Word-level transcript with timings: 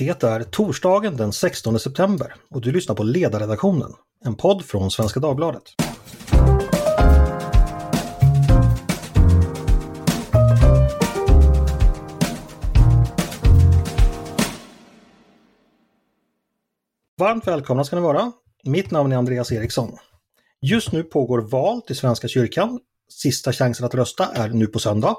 Det 0.00 0.22
är 0.24 0.42
torsdagen 0.42 1.16
den 1.16 1.32
16 1.32 1.78
september 1.80 2.34
och 2.50 2.60
du 2.60 2.72
lyssnar 2.72 2.94
på 2.94 3.02
Ledarredaktionen, 3.02 3.92
en 4.24 4.34
podd 4.34 4.64
från 4.64 4.90
Svenska 4.90 5.20
Dagbladet. 5.20 5.62
Varmt 17.18 17.46
välkomna 17.46 17.84
ska 17.84 17.96
ni 17.96 18.02
vara. 18.02 18.32
Mitt 18.64 18.90
namn 18.90 19.12
är 19.12 19.16
Andreas 19.16 19.52
Eriksson. 19.52 19.96
Just 20.60 20.92
nu 20.92 21.02
pågår 21.02 21.38
val 21.38 21.82
till 21.82 21.96
Svenska 21.96 22.28
kyrkan. 22.28 22.80
Sista 23.08 23.52
chansen 23.52 23.86
att 23.86 23.94
rösta 23.94 24.26
är 24.34 24.48
nu 24.48 24.66
på 24.66 24.78
söndag. 24.78 25.16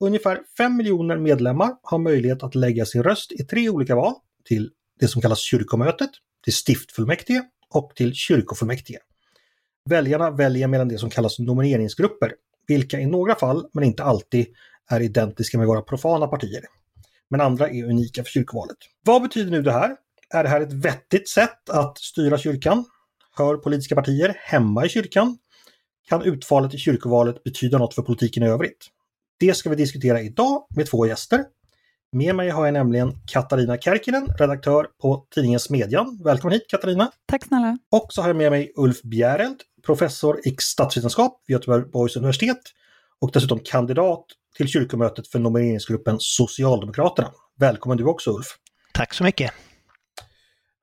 Ungefär 0.00 0.40
5 0.58 0.76
miljoner 0.76 1.16
medlemmar 1.16 1.76
har 1.82 1.98
möjlighet 1.98 2.42
att 2.42 2.54
lägga 2.54 2.86
sin 2.86 3.02
röst 3.02 3.32
i 3.32 3.44
tre 3.44 3.68
olika 3.68 3.94
val 3.94 4.14
till 4.44 4.70
det 5.00 5.08
som 5.08 5.22
kallas 5.22 5.38
kyrkomötet, 5.38 6.10
till 6.44 6.54
stiftfullmäktige 6.54 7.42
och 7.70 7.92
till 7.94 8.14
kyrkofullmäktige. 8.14 8.98
Väljarna 9.90 10.30
väljer 10.30 10.68
mellan 10.68 10.88
det 10.88 10.98
som 10.98 11.10
kallas 11.10 11.38
nomineringsgrupper, 11.38 12.32
vilka 12.66 13.00
i 13.00 13.06
några 13.06 13.34
fall, 13.34 13.68
men 13.72 13.84
inte 13.84 14.02
alltid, 14.02 14.46
är 14.90 15.00
identiska 15.00 15.58
med 15.58 15.66
våra 15.66 15.82
profana 15.82 16.26
partier. 16.26 16.64
Men 17.30 17.40
andra 17.40 17.68
är 17.68 17.84
unika 17.84 18.24
för 18.24 18.30
kyrkovalet. 18.30 18.76
Vad 19.04 19.22
betyder 19.22 19.50
nu 19.50 19.62
det 19.62 19.72
här? 19.72 19.96
Är 20.30 20.42
det 20.42 20.48
här 20.48 20.60
ett 20.60 20.72
vettigt 20.72 21.28
sätt 21.28 21.70
att 21.70 21.98
styra 21.98 22.38
kyrkan? 22.38 22.84
Hör 23.36 23.56
politiska 23.56 23.94
partier 23.94 24.36
hemma 24.38 24.86
i 24.86 24.88
kyrkan? 24.88 25.38
Kan 26.08 26.22
utfallet 26.22 26.74
i 26.74 26.78
kyrkovalet 26.78 27.44
betyda 27.44 27.78
något 27.78 27.94
för 27.94 28.02
politiken 28.02 28.42
i 28.42 28.46
övrigt? 28.46 28.86
Det 29.40 29.54
ska 29.54 29.70
vi 29.70 29.76
diskutera 29.76 30.20
idag 30.20 30.66
med 30.76 30.86
två 30.86 31.06
gäster. 31.06 31.44
Med 32.12 32.34
mig 32.34 32.50
har 32.50 32.64
jag 32.64 32.72
nämligen 32.72 33.12
Katarina 33.26 33.78
Kärkinen, 33.78 34.26
redaktör 34.38 34.86
på 35.02 35.26
tidningen 35.34 35.60
Smedjan. 35.60 36.20
Välkommen 36.24 36.52
hit 36.52 36.64
Katarina! 36.68 37.10
Tack 37.26 37.44
snälla! 37.44 37.78
Och 37.90 38.06
så 38.10 38.22
har 38.22 38.28
jag 38.28 38.36
med 38.36 38.50
mig 38.50 38.72
Ulf 38.76 39.02
Bjäreld, 39.02 39.60
professor 39.86 40.40
i 40.44 40.56
statsvetenskap 40.58 41.42
vid 41.46 41.54
Göteborgs 41.54 42.16
universitet 42.16 42.60
och 43.20 43.30
dessutom 43.32 43.60
kandidat 43.64 44.24
till 44.56 44.68
kyrkomötet 44.68 45.28
för 45.28 45.38
nomineringsgruppen 45.38 46.16
Socialdemokraterna. 46.20 47.32
Välkommen 47.56 47.98
du 47.98 48.04
också 48.04 48.30
Ulf! 48.30 48.46
Tack 48.92 49.14
så 49.14 49.24
mycket! 49.24 49.52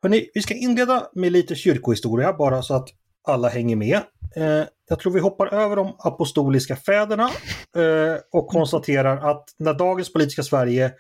Hörrni, 0.01 0.29
vi 0.33 0.41
ska 0.41 0.53
inleda 0.53 1.09
med 1.13 1.31
lite 1.31 1.55
kyrkohistoria 1.55 2.33
bara 2.33 2.61
så 2.61 2.73
att 2.73 2.89
alla 3.27 3.49
hänger 3.49 3.75
med. 3.75 3.97
Eh, 4.35 4.63
jag 4.89 4.99
tror 4.99 5.13
vi 5.13 5.19
hoppar 5.19 5.53
över 5.53 5.75
de 5.75 5.95
apostoliska 5.99 6.75
fäderna 6.75 7.23
eh, 7.77 8.17
och 8.31 8.47
konstaterar 8.47 9.31
att 9.31 9.43
när 9.59 9.73
dagens 9.73 10.13
politiska 10.13 10.43
Sverige 10.43 10.93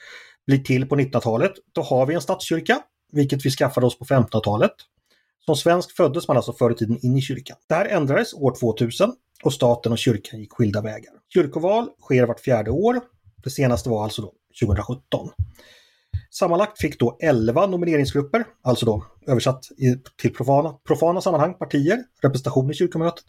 blir 0.47 0.57
till 0.57 0.89
på 0.89 0.95
1900-talet, 0.95 1.51
då 1.75 1.81
har 1.81 2.05
vi 2.05 2.13
en 2.13 2.21
statskyrka, 2.21 2.81
vilket 3.11 3.45
vi 3.45 3.49
skaffade 3.49 3.85
oss 3.87 3.99
på 3.99 4.05
1500-talet. 4.05 4.71
Som 5.45 5.55
svensk 5.55 5.95
föddes 5.95 6.27
man 6.27 6.37
alltså 6.37 6.53
förr 6.53 6.71
i 6.71 6.75
tiden 6.75 6.97
in 7.01 7.17
i 7.17 7.21
kyrkan. 7.21 7.57
Det 7.69 7.75
här 7.75 7.85
ändrades 7.85 8.33
år 8.33 8.55
2000 8.59 9.13
och 9.43 9.53
staten 9.53 9.91
och 9.91 9.97
kyrkan 9.97 10.39
gick 10.39 10.53
skilda 10.53 10.81
vägar. 10.81 11.13
Kyrkoval 11.33 11.89
sker 12.01 12.25
vart 12.25 12.39
fjärde 12.39 12.71
år. 12.71 13.01
Det 13.43 13.49
senaste 13.49 13.89
var 13.89 14.03
alltså 14.03 14.21
då 14.21 14.33
2017. 14.65 15.29
Sammanlagt 16.29 16.81
fick 16.81 16.99
då 16.99 17.17
11 17.21 17.67
nomineringsgrupper, 17.67 18.45
alltså 18.63 18.85
då 18.85 19.05
översatt 19.27 19.63
till 20.21 20.33
profana, 20.33 20.73
profana 20.87 21.21
sammanhang, 21.21 21.53
partier, 21.53 22.03
representation 22.21 22.71
i 22.71 22.73
kyrkomötet. 22.73 23.25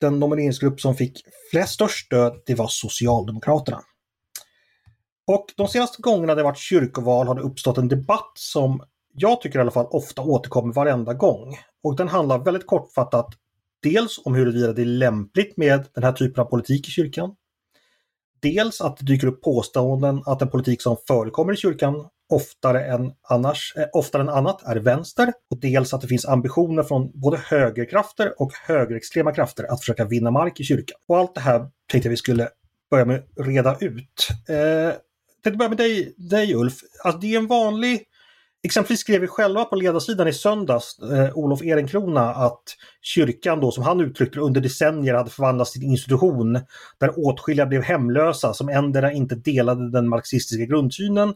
Den 0.00 0.18
nomineringsgrupp 0.18 0.80
som 0.80 0.94
fick 0.94 1.22
flest 1.50 1.74
störst 1.74 2.06
stöd, 2.06 2.42
det 2.46 2.54
var 2.54 2.68
Socialdemokraterna. 2.68 3.80
Och 5.26 5.46
de 5.56 5.68
senaste 5.68 6.02
gångerna 6.02 6.34
det 6.34 6.42
varit 6.42 6.58
kyrkoval 6.58 7.26
har 7.26 7.34
det 7.34 7.40
uppstått 7.40 7.78
en 7.78 7.88
debatt 7.88 8.32
som 8.34 8.82
jag 9.14 9.40
tycker 9.40 9.58
i 9.58 9.62
alla 9.62 9.70
fall 9.70 9.86
ofta 9.90 10.22
återkommer 10.22 10.74
varenda 10.74 11.14
gång. 11.14 11.58
Och 11.82 11.96
den 11.96 12.08
handlar 12.08 12.38
väldigt 12.38 12.66
kortfattat 12.66 13.28
dels 13.82 14.20
om 14.24 14.34
huruvida 14.34 14.72
det 14.72 14.82
är 14.82 14.86
lämpligt 14.86 15.56
med 15.56 15.86
den 15.94 16.04
här 16.04 16.12
typen 16.12 16.42
av 16.42 16.46
politik 16.46 16.88
i 16.88 16.90
kyrkan. 16.90 17.34
Dels 18.42 18.80
att 18.80 18.96
det 18.96 19.04
dyker 19.04 19.26
upp 19.26 19.42
påståenden 19.42 20.22
att 20.26 20.38
den 20.38 20.50
politik 20.50 20.82
som 20.82 20.96
förekommer 21.06 21.52
i 21.52 21.56
kyrkan 21.56 22.08
oftare 22.28 22.84
än, 22.84 23.12
annars, 23.22 23.74
eh, 23.76 23.86
oftare 23.92 24.22
än 24.22 24.28
annat 24.28 24.62
är 24.62 24.76
vänster 24.76 25.32
och 25.50 25.60
dels 25.60 25.94
att 25.94 26.00
det 26.00 26.08
finns 26.08 26.26
ambitioner 26.26 26.82
från 26.82 27.20
både 27.20 27.36
högerkrafter 27.36 28.42
och 28.42 28.52
högerextrema 28.66 29.32
krafter 29.32 29.72
att 29.72 29.80
försöka 29.80 30.04
vinna 30.04 30.30
mark 30.30 30.60
i 30.60 30.64
kyrkan. 30.64 30.98
Och 31.08 31.18
allt 31.18 31.34
det 31.34 31.40
här 31.40 31.58
tänkte 31.90 32.08
jag 32.08 32.10
vi 32.10 32.16
skulle 32.16 32.48
börja 32.90 33.04
med 33.04 33.16
att 33.16 33.46
reda 33.46 33.76
ut. 33.80 34.28
Eh, 34.48 34.56
jag 34.56 34.94
tänkte 35.42 35.58
börja 35.58 35.68
med 35.68 35.78
dig, 35.78 36.14
dig 36.16 36.54
Ulf. 36.54 36.74
Alltså, 37.04 37.20
det 37.20 37.34
är 37.34 37.38
en 37.38 37.46
vanlig 37.46 38.02
Exempelvis 38.66 39.00
skrev 39.00 39.20
vi 39.20 39.26
själva 39.26 39.64
på 39.64 39.76
ledarsidan 39.76 40.28
i 40.28 40.32
söndags, 40.32 40.98
eh, 40.98 41.30
Olof 41.34 41.62
Ehrenkrona, 41.62 42.34
att 42.34 42.62
kyrkan 43.02 43.60
då, 43.60 43.70
som 43.70 43.84
han 43.84 44.00
uttryckte 44.00 44.40
under 44.40 44.60
decennier, 44.60 45.14
hade 45.14 45.30
förvandlats 45.30 45.72
till 45.72 45.82
en 45.82 45.90
institution 45.90 46.52
där 47.00 47.26
åtskilliga 47.26 47.66
blev 47.66 47.82
hemlösa 47.82 48.54
som 48.54 48.68
endera 48.68 49.12
inte 49.12 49.34
delade 49.34 49.90
den 49.90 50.08
marxistiska 50.08 50.64
grundsynen 50.64 51.34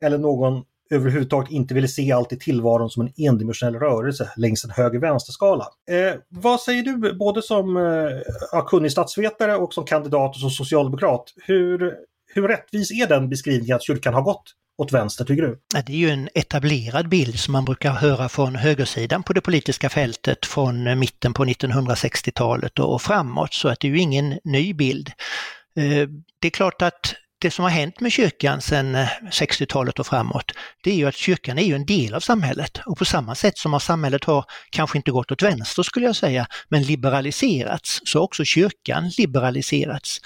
eller 0.00 0.18
någon 0.18 0.62
överhuvudtaget 0.90 1.50
inte 1.50 1.74
ville 1.74 1.88
se 1.88 2.12
allt 2.12 2.32
i 2.32 2.38
tillvaron 2.38 2.90
som 2.90 3.02
en 3.02 3.12
endimensionell 3.16 3.74
rörelse 3.74 4.30
längs 4.36 4.64
en 4.64 4.70
höger-vänster-skala. 4.70 5.66
Eh, 5.90 6.20
vad 6.28 6.60
säger 6.60 6.82
du, 6.82 7.12
både 7.12 7.42
som 7.42 7.76
eh, 7.76 8.64
kunnig 8.66 8.92
statsvetare 8.92 9.56
och 9.56 9.74
som 9.74 9.84
kandidat 9.84 10.34
och 10.34 10.40
som 10.40 10.50
socialdemokrat? 10.50 11.24
Hur, 11.46 11.94
hur 12.34 12.48
rättvis 12.48 12.90
är 12.90 13.06
den 13.06 13.28
beskrivningen 13.28 13.76
att 13.76 13.82
kyrkan 13.82 14.14
har 14.14 14.22
gått 14.22 14.54
åt 14.78 14.92
vänster 14.92 15.24
tycker 15.24 15.42
du? 15.42 15.58
Det 15.86 15.92
är 15.92 15.96
ju 15.96 16.10
en 16.10 16.28
etablerad 16.34 17.08
bild 17.08 17.38
som 17.38 17.52
man 17.52 17.64
brukar 17.64 17.90
höra 17.90 18.28
från 18.28 18.56
högersidan 18.56 19.22
på 19.22 19.32
det 19.32 19.40
politiska 19.40 19.88
fältet 19.88 20.46
från 20.46 20.98
mitten 20.98 21.34
på 21.34 21.44
1960-talet 21.44 22.78
och 22.78 23.02
framåt 23.02 23.54
så 23.54 23.68
att 23.68 23.80
det 23.80 23.88
är 23.88 23.92
ju 23.92 23.98
ingen 23.98 24.38
ny 24.44 24.74
bild. 24.74 25.08
Eh, 25.76 26.08
det 26.38 26.48
är 26.48 26.50
klart 26.50 26.82
att 26.82 27.14
det 27.40 27.50
som 27.50 27.62
har 27.62 27.70
hänt 27.70 28.00
med 28.00 28.12
kyrkan 28.12 28.60
sedan 28.60 28.94
eh, 28.94 29.08
60-talet 29.30 29.98
och 29.98 30.06
framåt, 30.06 30.52
det 30.82 30.90
är 30.90 30.94
ju 30.94 31.06
att 31.06 31.16
kyrkan 31.16 31.58
är 31.58 31.62
ju 31.62 31.74
en 31.74 31.86
del 31.86 32.14
av 32.14 32.20
samhället 32.20 32.80
och 32.86 32.98
på 32.98 33.04
samma 33.04 33.34
sätt 33.34 33.58
som 33.58 33.80
samhället 33.80 34.24
har 34.24 34.44
kanske 34.70 34.98
inte 34.98 35.10
gått 35.10 35.30
åt 35.30 35.42
vänster 35.42 35.82
skulle 35.82 36.06
jag 36.06 36.16
säga, 36.16 36.46
men 36.68 36.82
liberaliserats, 36.82 38.00
så 38.04 38.18
har 38.18 38.24
också 38.24 38.44
kyrkan 38.44 39.10
liberaliserats. 39.18 40.20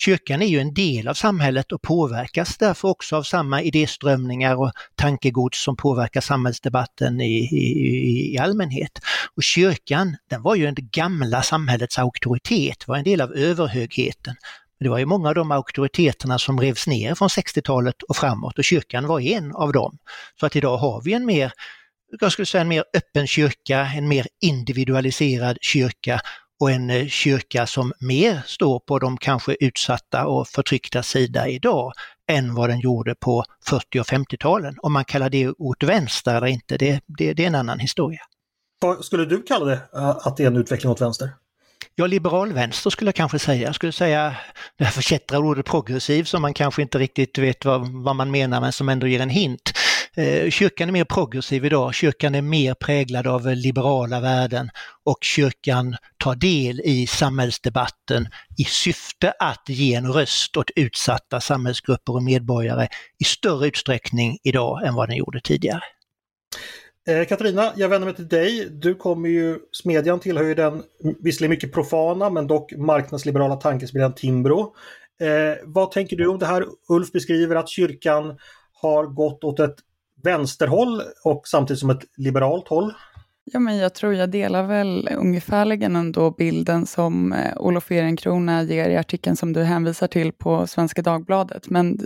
Kyrkan 0.00 0.42
är 0.42 0.46
ju 0.46 0.60
en 0.60 0.74
del 0.74 1.08
av 1.08 1.14
samhället 1.14 1.72
och 1.72 1.82
påverkas 1.82 2.56
därför 2.58 2.88
också 2.88 3.16
av 3.16 3.22
samma 3.22 3.62
idéströmningar 3.62 4.56
och 4.56 4.72
tankegods 4.94 5.62
som 5.62 5.76
påverkar 5.76 6.20
samhällsdebatten 6.20 7.20
i, 7.20 7.38
i, 7.38 8.34
i 8.34 8.38
allmänhet. 8.38 9.00
Och 9.36 9.42
kyrkan, 9.42 10.16
den 10.30 10.42
var 10.42 10.54
ju 10.54 10.70
det 10.70 10.82
gamla 10.82 11.42
samhällets 11.42 11.98
auktoritet, 11.98 12.88
var 12.88 12.96
en 12.96 13.04
del 13.04 13.20
av 13.20 13.32
överhögheten. 13.32 14.34
Det 14.80 14.88
var 14.88 14.98
ju 14.98 15.06
många 15.06 15.28
av 15.28 15.34
de 15.34 15.50
auktoriteterna 15.50 16.38
som 16.38 16.60
revs 16.60 16.86
ner 16.86 17.14
från 17.14 17.28
60-talet 17.28 18.02
och 18.02 18.16
framåt 18.16 18.58
och 18.58 18.64
kyrkan 18.64 19.06
var 19.06 19.20
en 19.20 19.54
av 19.54 19.72
dem. 19.72 19.98
Så 20.40 20.46
att 20.46 20.56
idag 20.56 20.76
har 20.76 21.02
vi 21.02 21.12
en 21.12 21.26
mer 21.26 21.52
jag 22.10 22.32
skulle 22.32 22.46
säga 22.46 22.62
en 22.62 22.68
mer 22.68 22.84
öppen 22.96 23.26
kyrka, 23.26 23.80
en 23.96 24.08
mer 24.08 24.26
individualiserad 24.40 25.58
kyrka 25.60 26.20
och 26.60 26.70
en 26.70 26.90
eh, 26.90 27.06
kyrka 27.06 27.66
som 27.66 27.92
mer 28.00 28.42
står 28.46 28.80
på 28.80 28.98
de 28.98 29.16
kanske 29.16 29.56
utsatta 29.60 30.26
och 30.26 30.48
förtryckta 30.48 31.02
sida 31.02 31.48
idag 31.48 31.92
än 32.28 32.54
vad 32.54 32.70
den 32.70 32.80
gjorde 32.80 33.14
på 33.14 33.44
40 33.66 34.00
och 34.00 34.06
50-talen. 34.06 34.76
Om 34.78 34.92
man 34.92 35.04
kallar 35.04 35.30
det 35.30 35.48
åt 35.48 35.82
vänster 35.82 36.34
eller 36.34 36.46
inte, 36.46 36.76
det, 36.76 37.00
det, 37.06 37.32
det 37.32 37.42
är 37.42 37.46
en 37.46 37.54
annan 37.54 37.78
historia. 37.78 38.20
Vad 38.80 39.04
skulle 39.04 39.24
du 39.24 39.42
kalla 39.42 39.64
det, 39.64 39.80
eh, 39.94 40.08
att 40.08 40.36
det 40.36 40.42
är 40.42 40.46
en 40.46 40.56
utveckling 40.56 40.92
åt 40.92 41.00
vänster? 41.00 41.30
Ja, 42.00 42.06
liberal 42.06 42.52
vänster 42.52 42.90
skulle 42.90 43.08
jag 43.08 43.14
kanske 43.14 43.38
säga. 43.38 43.62
Jag 43.62 43.74
skulle 43.74 43.92
säga 43.92 44.36
det 44.76 44.84
här 44.84 44.90
förkättrade 44.90 45.44
ordet 45.44 45.66
progressiv 45.66 46.24
som 46.24 46.42
man 46.42 46.54
kanske 46.54 46.82
inte 46.82 46.98
riktigt 46.98 47.38
vet 47.38 47.64
vad, 47.64 47.88
vad 47.88 48.16
man 48.16 48.30
menar 48.30 48.60
men 48.60 48.72
som 48.72 48.88
ändå 48.88 49.06
ger 49.06 49.20
en 49.20 49.30
hint. 49.30 49.72
Eh, 50.16 50.50
kyrkan 50.50 50.88
är 50.88 50.92
mer 50.92 51.04
progressiv 51.04 51.64
idag, 51.64 51.94
kyrkan 51.94 52.34
är 52.34 52.42
mer 52.42 52.74
präglad 52.74 53.26
av 53.26 53.46
liberala 53.46 54.20
värden 54.20 54.70
och 55.04 55.18
kyrkan 55.20 55.96
tar 56.18 56.34
del 56.34 56.80
i 56.80 57.06
samhällsdebatten 57.06 58.28
i 58.58 58.64
syfte 58.64 59.32
att 59.38 59.64
ge 59.68 59.94
en 59.94 60.12
röst 60.12 60.56
åt 60.56 60.70
utsatta 60.76 61.40
samhällsgrupper 61.40 62.12
och 62.12 62.22
medborgare 62.22 62.88
i 63.18 63.24
större 63.24 63.66
utsträckning 63.66 64.38
idag 64.42 64.86
än 64.86 64.94
vad 64.94 65.08
den 65.08 65.16
gjorde 65.16 65.40
tidigare. 65.40 65.82
Eh, 67.08 67.24
Katarina, 67.24 67.72
jag 67.76 67.88
vänder 67.88 68.06
mig 68.06 68.14
till 68.14 68.28
dig. 68.28 68.68
Du 68.70 68.94
kommer 68.94 69.28
ju, 69.28 69.58
Smedjan 69.72 70.20
tillhör 70.20 70.44
ju 70.44 70.54
den 70.54 70.82
visserligen 71.20 71.50
mycket 71.50 71.72
profana 71.72 72.30
men 72.30 72.46
dock 72.46 72.72
marknadsliberala 72.76 73.56
tankesmedjan 73.56 74.14
Timbro. 74.14 74.74
Eh, 75.20 75.64
vad 75.64 75.90
tänker 75.90 76.16
du 76.16 76.26
om 76.26 76.38
det 76.38 76.46
här 76.46 76.64
Ulf 76.88 77.12
beskriver 77.12 77.56
att 77.56 77.68
kyrkan 77.68 78.38
har 78.72 79.06
gått 79.06 79.44
åt 79.44 79.60
ett 79.60 79.76
vänsterhåll 80.24 81.02
och 81.24 81.48
samtidigt 81.48 81.80
som 81.80 81.90
ett 81.90 82.04
liberalt 82.16 82.68
håll? 82.68 82.92
Ja, 83.52 83.60
men 83.60 83.76
jag 83.76 83.94
tror 83.94 84.14
jag 84.14 84.30
delar 84.30 84.62
väl 84.66 85.08
ungefärligen 85.16 85.96
ändå 85.96 86.30
bilden 86.30 86.86
som 86.86 87.32
eh, 87.32 87.56
Olof 87.56 87.90
Ehrenkrona 87.90 88.62
ger 88.62 88.88
i 88.88 88.96
artikeln 88.96 89.36
som 89.36 89.52
du 89.52 89.62
hänvisar 89.62 90.06
till 90.06 90.32
på 90.32 90.66
Svenska 90.66 91.02
Dagbladet. 91.02 91.70
Men 91.70 91.98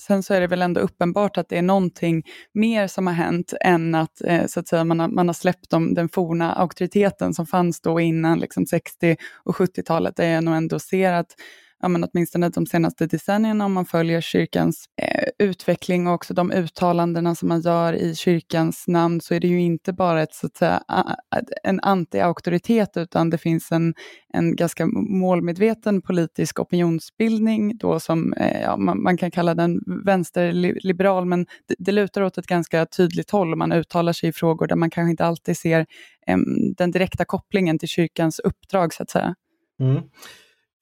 sen 0.00 0.22
så 0.22 0.34
är 0.34 0.40
det 0.40 0.46
väl 0.46 0.62
ändå 0.62 0.80
uppenbart 0.80 1.38
att 1.38 1.48
det 1.48 1.58
är 1.58 1.62
någonting 1.62 2.22
mer 2.54 2.86
som 2.86 3.06
har 3.06 3.14
hänt 3.14 3.52
än 3.60 3.94
att, 3.94 4.22
eh, 4.24 4.46
så 4.46 4.60
att 4.60 4.68
säga, 4.68 4.84
man, 4.84 5.00
har, 5.00 5.08
man 5.08 5.28
har 5.28 5.34
släppt 5.34 5.70
de, 5.70 5.94
den 5.94 6.08
forna 6.08 6.52
auktoriteten 6.52 7.34
som 7.34 7.46
fanns 7.46 7.80
då 7.80 8.00
innan 8.00 8.38
liksom 8.38 8.66
60 8.66 9.16
och 9.44 9.56
70-talet. 9.56 10.16
Där 10.16 10.28
jag 10.28 10.44
nog 10.44 10.54
ändå 10.54 10.78
ser 10.78 11.12
att 11.12 11.30
ja, 11.82 11.88
men 11.88 12.04
åtminstone 12.04 12.48
de 12.48 12.66
senaste 12.66 13.06
decennierna 13.06 13.64
om 13.64 13.72
man 13.72 13.86
följer 13.86 14.20
kyrkans 14.20 14.84
eh, 15.02 15.28
utveckling 15.38 16.06
och 16.06 16.14
också 16.14 16.34
de 16.34 16.52
uttalandena 16.52 17.34
som 17.34 17.48
man 17.48 17.60
gör 17.60 17.92
i 17.92 18.14
kyrkans 18.14 18.84
namn 18.86 19.20
så 19.20 19.34
är 19.34 19.40
det 19.40 19.48
ju 19.48 19.60
inte 19.60 19.92
bara 19.92 20.22
ett, 20.22 20.34
så 20.34 20.46
att 20.46 20.56
säga, 20.56 20.82
en 21.62 21.80
anti-auktoritet 21.80 22.98
utan 22.98 23.30
det 23.30 23.38
finns 23.38 23.72
en, 23.72 23.94
en 24.34 24.56
ganska 24.56 24.86
målmedveten 24.86 26.02
politisk 26.02 26.60
opinionsbildning 26.60 27.76
då 27.76 28.00
som 28.00 28.32
eh, 28.32 28.62
ja, 28.62 28.76
man, 28.76 29.02
man, 29.02 29.16
kan 29.16 29.30
kalla 29.30 29.54
den 29.54 29.78
vänsterliberal 30.04 31.24
men 31.24 31.46
det, 31.68 31.74
det 31.78 31.92
lutar 31.92 32.22
åt 32.22 32.38
ett 32.38 32.46
ganska 32.46 32.86
tydligt 32.86 33.30
håll 33.30 33.52
och 33.52 33.58
man 33.58 33.72
uttalar 33.72 34.12
sig 34.12 34.28
i 34.28 34.32
frågor 34.32 34.66
där 34.66 34.76
man 34.76 34.90
kanske 34.90 35.10
inte 35.10 35.24
alltid 35.24 35.56
ser 35.56 35.80
eh, 36.26 36.38
den 36.76 36.90
direkta 36.90 37.24
kopplingen 37.24 37.78
till 37.78 37.88
kyrkans 37.88 38.38
uppdrag 38.38 38.94
så 38.94 39.02
att 39.02 39.10
säga. 39.10 39.34
Mm. 39.80 40.02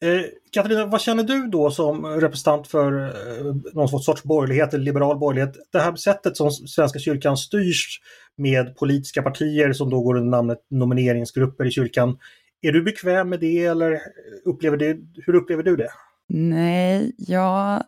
Eh, 0.02 0.24
Katarina, 0.52 0.86
vad 0.86 1.00
känner 1.00 1.24
du 1.24 1.46
då 1.46 1.70
som 1.70 2.06
representant 2.06 2.68
för 2.68 3.06
eh, 3.06 3.54
någon 3.72 4.02
sorts 4.02 4.22
borgerlighet, 4.22 4.74
eller 4.74 4.84
liberal 4.84 5.18
borgerlighet? 5.18 5.56
Det 5.72 5.78
här 5.78 5.96
sättet 5.96 6.36
som 6.36 6.50
Svenska 6.50 6.98
kyrkan 6.98 7.36
styrs 7.36 8.00
med 8.36 8.76
politiska 8.76 9.22
partier 9.22 9.72
som 9.72 9.90
då 9.90 10.00
går 10.00 10.16
under 10.16 10.30
namnet 10.30 10.58
nomineringsgrupper 10.70 11.64
i 11.64 11.70
kyrkan. 11.70 12.18
Är 12.62 12.72
du 12.72 12.82
bekväm 12.82 13.28
med 13.28 13.40
det 13.40 13.64
eller 13.64 14.00
upplever 14.44 14.76
det, 14.76 14.96
hur 15.26 15.34
upplever 15.34 15.62
du 15.62 15.76
det? 15.76 15.90
Nej, 16.28 17.12
jag 17.18 17.84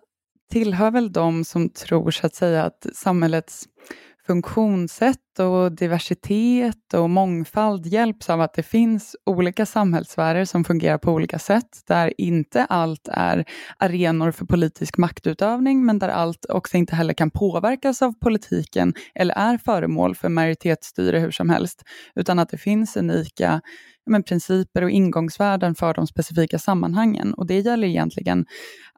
tillhör 0.53 0.91
väl 0.91 1.13
de 1.13 1.45
som 1.45 1.69
tror 1.69 2.11
så 2.11 2.27
att 2.27 2.35
säga 2.35 2.65
att 2.65 2.87
samhällets 2.95 3.69
funktionssätt 4.27 5.32
och 5.39 5.73
diversitet 5.73 6.95
och 6.95 7.11
mångfald 7.11 7.87
hjälps 7.87 8.31
av 8.31 8.41
att 8.41 8.55
det 8.55 8.63
finns 8.63 9.17
olika 9.27 9.67
samhällssfärer 9.67 10.45
som 10.45 10.65
fungerar 10.65 10.99
på 10.99 11.13
olika 11.13 11.39
sätt, 11.39 11.81
där 11.87 12.13
inte 12.19 12.65
allt 12.65 13.09
är 13.13 13.45
arenor 13.79 14.31
för 14.31 14.45
politisk 14.45 14.99
maktutövning, 14.99 15.87
men 15.87 15.99
där 15.99 16.09
allt 16.09 16.47
också 16.49 16.77
inte 16.77 16.97
heller 16.97 17.15
kan 17.15 17.31
påverkas 17.31 18.03
av 18.03 18.13
politiken 18.13 18.95
eller 19.15 19.35
är 19.35 19.59
föremål 19.59 20.15
för 20.15 20.29
majoritetsstyre 20.29 21.19
hur 21.19 21.31
som 21.31 21.51
helst, 21.51 21.83
utan 22.15 22.39
att 22.39 22.49
det 22.49 22.59
finns 22.59 22.97
unika 22.97 23.61
men, 24.07 24.23
principer 24.23 24.83
och 24.83 24.91
ingångsvärden 24.91 25.75
för 25.75 25.95
de 25.95 26.07
specifika 26.07 26.59
sammanhangen. 26.59 27.35
Och 27.35 27.47
det 27.47 27.61
gäller 27.61 27.89
egentligen 27.89 28.47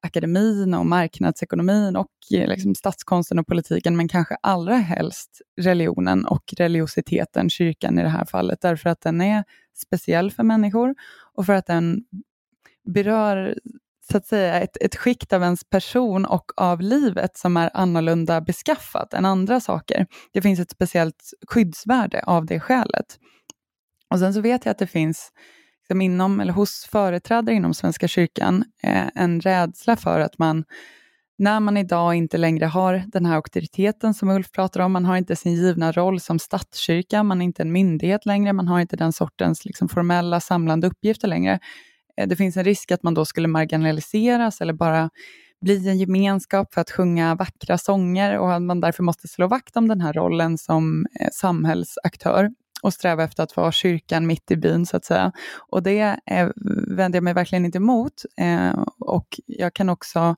akademin 0.03 0.75
och 0.75 0.87
marknadsekonomin 0.87 1.97
och 1.97 2.09
eh, 2.35 2.49
liksom, 2.49 2.75
statskonsten 2.75 3.39
och 3.39 3.47
politiken, 3.47 3.97
men 3.97 4.09
kanske 4.09 4.37
allra 4.43 4.77
helst 4.77 5.41
religionen 5.61 6.24
och 6.27 6.55
religiositeten, 6.57 7.51
kyrkan 7.51 7.99
i 7.99 8.03
det 8.03 8.09
här 8.09 8.25
fallet, 8.25 8.61
därför 8.61 8.91
att 8.91 9.01
den 9.01 9.21
är 9.21 9.45
speciell 9.75 10.31
för 10.31 10.43
människor 10.43 10.95
och 11.35 11.47
för 11.47 11.53
att 11.53 11.67
den 11.67 12.05
berör 12.85 13.59
så 14.11 14.17
att 14.17 14.27
säga 14.27 14.61
ett, 14.61 14.77
ett 14.81 14.97
skikt 14.97 15.33
av 15.33 15.43
ens 15.43 15.65
person 15.65 16.25
och 16.25 16.53
av 16.57 16.81
livet 16.81 17.37
som 17.37 17.57
är 17.57 17.71
annorlunda 17.75 18.41
beskaffat 18.41 19.15
än 19.15 19.25
andra 19.25 19.61
saker. 19.61 20.07
Det 20.33 20.43
finns 20.43 20.61
ett 20.61 20.71
speciellt 20.71 21.33
skyddsvärde 21.49 22.23
av 22.23 22.47
det 22.47 22.61
skälet. 22.61 23.19
Och 24.11 24.19
sen 24.19 24.35
så 24.35 24.41
vet 24.41 24.65
jag 24.65 24.71
att 24.71 24.79
det 24.79 24.87
finns 24.87 25.33
liksom 25.81 26.01
inom, 26.01 26.41
eller 26.41 26.53
hos 26.53 26.85
företrädare 26.85 27.55
inom 27.55 27.75
Svenska 27.75 28.09
kyrkan 28.09 28.65
eh, 28.83 29.09
en 29.15 29.41
rädsla 29.41 29.97
för 29.97 30.21
att 30.21 30.39
man 30.39 30.65
när 31.39 31.61
man 31.61 31.77
idag 31.77 32.15
inte 32.15 32.39
längre 32.39 32.65
har 32.65 33.03
den 33.07 33.27
här 33.27 33.35
auktoriteten 33.35 34.15
som 34.15 34.31
Ulf 34.31 34.53
pratar 34.53 34.81
om, 34.81 34.93
man 34.93 35.05
har 35.05 35.17
inte 35.17 35.37
sin 35.37 35.55
givna 35.55 35.93
roll 35.93 36.21
som 36.21 36.39
statskyrka, 36.39 37.23
man 37.23 37.41
är 37.41 37.45
inte 37.45 37.63
en 37.63 37.73
myndighet 37.73 38.27
längre, 38.27 38.53
man 38.53 38.69
har 38.69 38.81
inte 38.81 38.97
den 38.97 39.13
sortens 39.13 39.65
liksom, 39.65 39.89
formella 39.89 40.41
samlande 40.41 40.87
uppgifter 40.87 41.29
längre. 41.29 41.59
Eh, 42.17 42.29
det 42.29 42.37
finns 42.37 42.57
en 42.57 42.65
risk 42.65 42.91
att 42.91 43.03
man 43.03 43.15
då 43.15 43.25
skulle 43.25 43.49
marginaliseras 43.49 44.61
eller 44.61 44.73
bara 44.73 45.11
bli 45.61 45.89
en 45.89 45.99
gemenskap 45.99 46.75
för 46.75 46.81
att 46.81 46.91
sjunga 46.91 47.35
vackra 47.35 47.79
sånger 47.79 48.39
och 48.39 48.55
att 48.55 48.63
man 48.63 48.81
därför 48.81 49.03
måste 49.03 49.29
slå 49.29 49.47
vakt 49.47 49.77
om 49.77 49.89
den 49.89 50.01
här 50.01 50.13
rollen 50.13 50.59
som 50.59 51.07
eh, 51.21 51.29
samhällsaktör 51.33 52.51
och 52.83 52.93
sträva 52.93 53.25
efter 53.25 53.43
att 53.43 53.57
vara 53.57 53.73
kyrkan 53.73 54.27
mitt 54.27 54.51
i 54.51 54.57
byn 54.57 54.87
så 54.87 54.97
att 54.97 55.05
säga. 55.05 55.33
Och 55.71 55.83
det 55.83 56.19
eh, 56.27 56.49
vänder 56.89 57.17
jag 57.17 57.25
mig 57.25 57.35
verkligen 57.35 57.65
inte 57.65 57.79
emot. 57.79 58.25
Eh, 58.37 58.85
och 58.99 59.41
jag 59.47 59.75
kan 59.75 59.89
också 59.89 60.37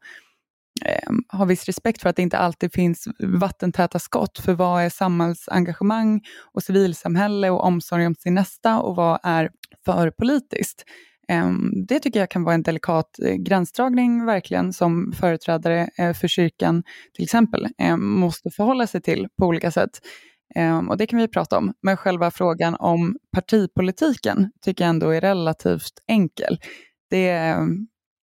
eh, 0.84 1.38
ha 1.38 1.44
viss 1.44 1.64
respekt 1.64 2.02
för 2.02 2.10
att 2.10 2.16
det 2.16 2.22
inte 2.22 2.38
alltid 2.38 2.72
finns 2.72 3.08
vattentäta 3.18 3.98
skott 3.98 4.38
för 4.38 4.54
vad 4.54 4.82
är 4.82 4.88
samhällsengagemang 4.88 6.20
och 6.52 6.62
civilsamhälle 6.62 7.50
och 7.50 7.64
omsorg 7.64 8.06
om 8.06 8.14
sin 8.14 8.34
nästa 8.34 8.80
och 8.80 8.96
vad 8.96 9.20
är 9.22 9.50
för 9.84 10.10
politiskt. 10.10 10.84
Ehm, 11.28 11.86
det 11.86 12.00
tycker 12.00 12.20
jag 12.20 12.30
kan 12.30 12.44
vara 12.44 12.54
en 12.54 12.62
delikat 12.62 13.18
eh, 13.24 13.34
gränsdragning 13.34 14.26
verkligen 14.26 14.72
som 14.72 15.12
företrädare 15.12 15.88
eh, 15.98 16.12
för 16.12 16.28
kyrkan 16.28 16.82
till 17.14 17.24
exempel 17.24 17.66
ehm, 17.78 18.06
måste 18.06 18.50
förhålla 18.50 18.86
sig 18.86 19.00
till 19.00 19.28
på 19.38 19.46
olika 19.46 19.70
sätt. 19.70 19.90
Ehm, 20.54 20.88
och 20.88 20.96
det 20.96 21.06
kan 21.06 21.18
vi 21.18 21.28
prata 21.28 21.58
om. 21.58 21.72
Men 21.82 21.96
själva 21.96 22.30
frågan 22.30 22.74
om 22.74 23.16
partipolitiken 23.32 24.50
tycker 24.64 24.84
jag 24.84 24.90
ändå 24.90 25.10
är 25.10 25.20
relativt 25.20 26.02
enkel. 26.06 26.58
Det 27.10 27.56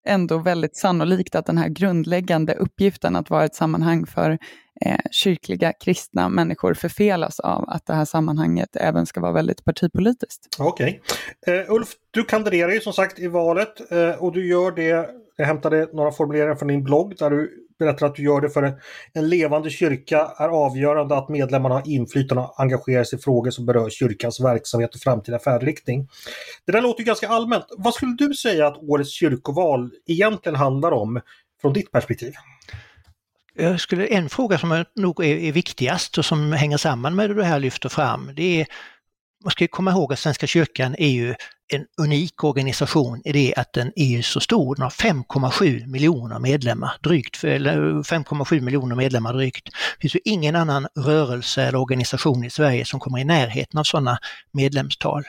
ändå 0.07 0.37
väldigt 0.37 0.77
sannolikt 0.77 1.35
att 1.35 1.45
den 1.45 1.57
här 1.57 1.69
grundläggande 1.69 2.53
uppgiften 2.53 3.15
att 3.15 3.29
vara 3.29 3.45
ett 3.45 3.55
sammanhang 3.55 4.05
för 4.05 4.37
eh, 4.85 4.97
kyrkliga 5.11 5.73
kristna 5.73 6.29
människor 6.29 6.73
förfelas 6.73 7.39
av 7.39 7.69
att 7.69 7.85
det 7.85 7.93
här 7.93 8.05
sammanhanget 8.05 8.75
även 8.75 9.05
ska 9.05 9.21
vara 9.21 9.31
väldigt 9.31 9.65
partipolitiskt. 9.65 10.47
Okej. 10.59 11.01
Okay. 11.41 11.59
Uh, 11.59 11.71
Ulf, 11.71 11.89
du 12.11 12.23
kandiderar 12.23 12.71
ju 12.71 12.79
som 12.79 12.93
sagt 12.93 13.19
i 13.19 13.27
valet 13.27 13.91
uh, 13.91 14.23
och 14.23 14.31
du 14.31 14.47
gör 14.47 14.71
det, 14.71 15.09
jag 15.37 15.45
hämtade 15.45 15.87
några 15.93 16.11
formuleringar 16.11 16.55
från 16.55 16.67
din 16.67 16.83
blogg 16.83 17.15
där 17.17 17.29
du 17.29 17.67
berättar 17.81 18.05
att 18.05 18.15
du 18.15 18.23
gör 18.23 18.41
det 18.41 18.49
för 18.49 18.79
en 19.13 19.29
levande 19.29 19.69
kyrka 19.69 20.31
är 20.37 20.49
avgörande 20.49 21.15
att 21.15 21.29
medlemmarna 21.29 21.75
har 21.75 21.89
inflytande 21.89 22.43
och 22.43 22.61
engagerar 22.61 23.03
sig 23.03 23.19
i 23.19 23.21
frågor 23.21 23.51
som 23.51 23.65
berör 23.65 23.89
kyrkans 23.89 24.39
verksamhet 24.39 24.95
och 24.95 25.01
framtida 25.01 25.39
färdriktning. 25.39 26.07
Det 26.65 26.71
där 26.71 26.81
låter 26.81 26.99
ju 26.99 27.05
ganska 27.05 27.27
allmänt. 27.27 27.65
Vad 27.77 27.93
skulle 27.93 28.15
du 28.15 28.33
säga 28.33 28.67
att 28.67 28.77
årets 28.77 29.11
kyrkoval 29.11 29.91
egentligen 30.07 30.55
handlar 30.55 30.91
om 30.91 31.21
från 31.61 31.73
ditt 31.73 31.91
perspektiv? 31.91 32.33
Jag 33.61 33.79
skulle, 33.79 34.07
en 34.07 34.29
fråga 34.29 34.57
som 34.57 34.85
nog 34.95 35.25
är, 35.25 35.37
är 35.37 35.51
viktigast 35.51 36.17
och 36.17 36.25
som 36.25 36.53
hänger 36.53 36.77
samman 36.77 37.15
med 37.15 37.29
det 37.29 37.33
du 37.33 37.43
här 37.43 37.59
lyfter 37.59 37.89
fram, 37.89 38.31
det 38.35 38.61
är 38.61 38.67
man 39.43 39.51
ska 39.51 39.67
komma 39.67 39.91
ihåg 39.91 40.13
att 40.13 40.19
Svenska 40.19 40.47
kyrkan 40.47 40.95
är 40.97 41.09
ju 41.09 41.35
en 41.73 41.85
unik 42.01 42.43
organisation 42.43 43.21
i 43.25 43.31
det 43.31 43.53
att 43.55 43.73
den 43.73 43.91
är 43.95 44.21
så 44.21 44.39
stor. 44.39 44.75
Den 44.75 44.83
har 44.83 44.89
5,7 44.89 45.87
miljoner 45.87 46.39
medlemmar, 46.39 46.91
drygt, 47.03 47.43
5,7 47.43 48.61
miljoner 48.61 48.95
medlemmar 48.95 49.33
drygt. 49.33 49.65
Det 49.65 50.01
finns 50.01 50.15
ju 50.15 50.19
ingen 50.25 50.55
annan 50.55 50.87
rörelse 50.95 51.63
eller 51.63 51.79
organisation 51.79 52.43
i 52.43 52.49
Sverige 52.49 52.85
som 52.85 52.99
kommer 52.99 53.19
i 53.19 53.23
närheten 53.23 53.79
av 53.79 53.83
sådana 53.83 54.17
medlemstal 54.51 55.23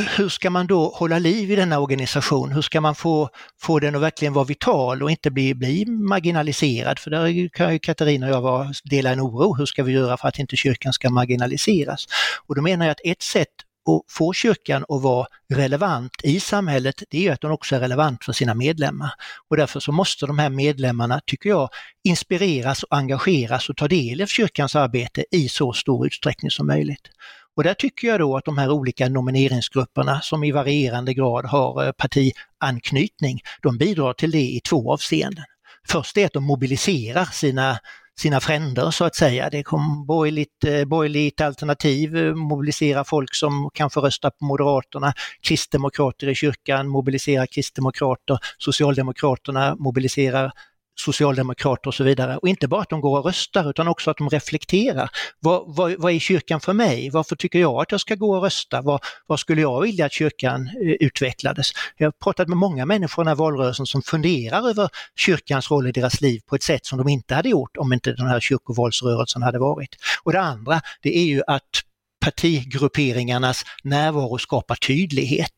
hur 0.00 0.28
ska 0.28 0.50
man 0.50 0.66
då 0.66 0.88
hålla 0.94 1.18
liv 1.18 1.50
i 1.50 1.56
denna 1.56 1.78
organisation? 1.78 2.52
Hur 2.52 2.62
ska 2.62 2.80
man 2.80 2.94
få, 2.94 3.28
få 3.60 3.78
den 3.78 3.94
att 3.94 4.02
verkligen 4.02 4.32
vara 4.32 4.44
vital 4.44 5.02
och 5.02 5.10
inte 5.10 5.30
bli, 5.30 5.54
bli 5.54 5.86
marginaliserad? 5.86 6.98
För 6.98 7.10
där 7.10 7.48
kan 7.48 7.72
ju 7.72 7.78
Katarina 7.78 8.26
och 8.26 8.32
jag 8.32 8.40
vara, 8.40 8.72
dela 8.84 9.10
en 9.10 9.20
oro. 9.20 9.54
Hur 9.54 9.66
ska 9.66 9.82
vi 9.82 9.92
göra 9.92 10.16
för 10.16 10.28
att 10.28 10.38
inte 10.38 10.56
kyrkan 10.56 10.92
ska 10.92 11.10
marginaliseras? 11.10 12.06
Och 12.46 12.54
då 12.54 12.62
menar 12.62 12.86
jag 12.86 12.92
att 12.92 13.00
ett 13.04 13.22
sätt 13.22 13.48
att 13.88 14.12
få 14.12 14.32
kyrkan 14.32 14.84
att 14.88 15.02
vara 15.02 15.26
relevant 15.52 16.12
i 16.22 16.40
samhället, 16.40 17.02
det 17.10 17.26
är 17.26 17.32
att 17.32 17.40
den 17.40 17.50
också 17.50 17.76
är 17.76 17.80
relevant 17.80 18.24
för 18.24 18.32
sina 18.32 18.54
medlemmar. 18.54 19.10
Och 19.48 19.56
därför 19.56 19.80
så 19.80 19.92
måste 19.92 20.26
de 20.26 20.38
här 20.38 20.50
medlemmarna, 20.50 21.20
tycker 21.26 21.50
jag, 21.50 21.68
inspireras 22.04 22.82
och 22.82 22.96
engageras 22.96 23.68
och 23.68 23.76
ta 23.76 23.88
del 23.88 24.22
av 24.22 24.26
kyrkans 24.26 24.76
arbete 24.76 25.24
i 25.30 25.48
så 25.48 25.72
stor 25.72 26.06
utsträckning 26.06 26.50
som 26.50 26.66
möjligt. 26.66 27.08
Och 27.56 27.64
där 27.64 27.74
tycker 27.74 28.08
jag 28.08 28.20
då 28.20 28.36
att 28.36 28.44
de 28.44 28.58
här 28.58 28.70
olika 28.70 29.08
nomineringsgrupperna 29.08 30.20
som 30.20 30.44
i 30.44 30.52
varierande 30.52 31.14
grad 31.14 31.44
har 31.44 31.86
eh, 31.86 31.92
partianknytning, 31.92 33.40
de 33.62 33.78
bidrar 33.78 34.12
till 34.12 34.30
det 34.30 34.42
i 34.42 34.60
två 34.60 34.92
avseenden. 34.92 35.44
Först 35.88 36.16
är 36.16 36.26
att 36.26 36.32
de 36.32 36.44
mobiliserar 36.44 37.24
sina 37.24 37.78
sina 38.20 38.40
fränder 38.40 38.90
så 38.90 39.04
att 39.04 39.14
säga. 39.14 39.50
Det 39.50 39.62
kom 39.62 40.06
borgerligt, 40.06 40.64
eh, 40.64 40.84
borgerligt 40.84 41.40
alternativ, 41.40 42.16
eh, 42.16 42.34
mobilisera 42.34 43.04
folk 43.04 43.34
som 43.34 43.70
kanske 43.74 44.00
röstar 44.00 44.30
på 44.30 44.44
Moderaterna, 44.44 45.12
kristdemokrater 45.40 46.28
i 46.28 46.34
kyrkan 46.34 46.88
mobiliserar 46.88 47.46
kristdemokrater, 47.46 48.38
Socialdemokraterna 48.58 49.76
mobiliserar 49.78 50.52
socialdemokrater 51.04 51.88
och 51.88 51.94
så 51.94 52.04
vidare. 52.04 52.36
Och 52.36 52.48
inte 52.48 52.68
bara 52.68 52.82
att 52.82 52.88
de 52.88 53.00
går 53.00 53.18
och 53.18 53.24
röstar 53.24 53.70
utan 53.70 53.88
också 53.88 54.10
att 54.10 54.16
de 54.16 54.28
reflekterar. 54.28 55.10
Vad, 55.40 55.76
vad, 55.76 55.94
vad 55.98 56.12
är 56.12 56.18
kyrkan 56.18 56.60
för 56.60 56.72
mig? 56.72 57.10
Varför 57.10 57.36
tycker 57.36 57.58
jag 57.58 57.82
att 57.82 57.92
jag 57.92 58.00
ska 58.00 58.14
gå 58.14 58.36
och 58.36 58.42
rösta? 58.42 58.82
Vad, 58.82 59.00
vad 59.26 59.40
skulle 59.40 59.60
jag 59.60 59.80
vilja 59.80 60.06
att 60.06 60.12
kyrkan 60.12 60.66
eh, 60.66 61.06
utvecklades? 61.06 61.72
Jag 61.96 62.06
har 62.06 62.12
pratat 62.12 62.48
med 62.48 62.56
många 62.56 62.86
människor 62.86 63.22
i 63.22 63.24
den 63.24 63.28
här 63.28 63.36
valrörelsen 63.36 63.86
som 63.86 64.02
funderar 64.02 64.68
över 64.68 64.88
kyrkans 65.16 65.70
roll 65.70 65.86
i 65.86 65.92
deras 65.92 66.20
liv 66.20 66.40
på 66.46 66.54
ett 66.54 66.62
sätt 66.62 66.86
som 66.86 66.98
de 66.98 67.08
inte 67.08 67.34
hade 67.34 67.48
gjort 67.48 67.76
om 67.76 67.92
inte 67.92 68.12
den 68.12 68.26
här 68.26 68.40
kyrkovalsrörelsen 68.40 69.42
hade 69.42 69.58
varit. 69.58 69.96
Och 70.22 70.32
det 70.32 70.40
andra, 70.40 70.80
det 71.02 71.16
är 71.18 71.24
ju 71.24 71.42
att 71.46 71.89
partigrupperingarnas 72.20 73.64
närvaro 73.82 74.38
skapar 74.38 74.74
tydlighet. 74.74 75.54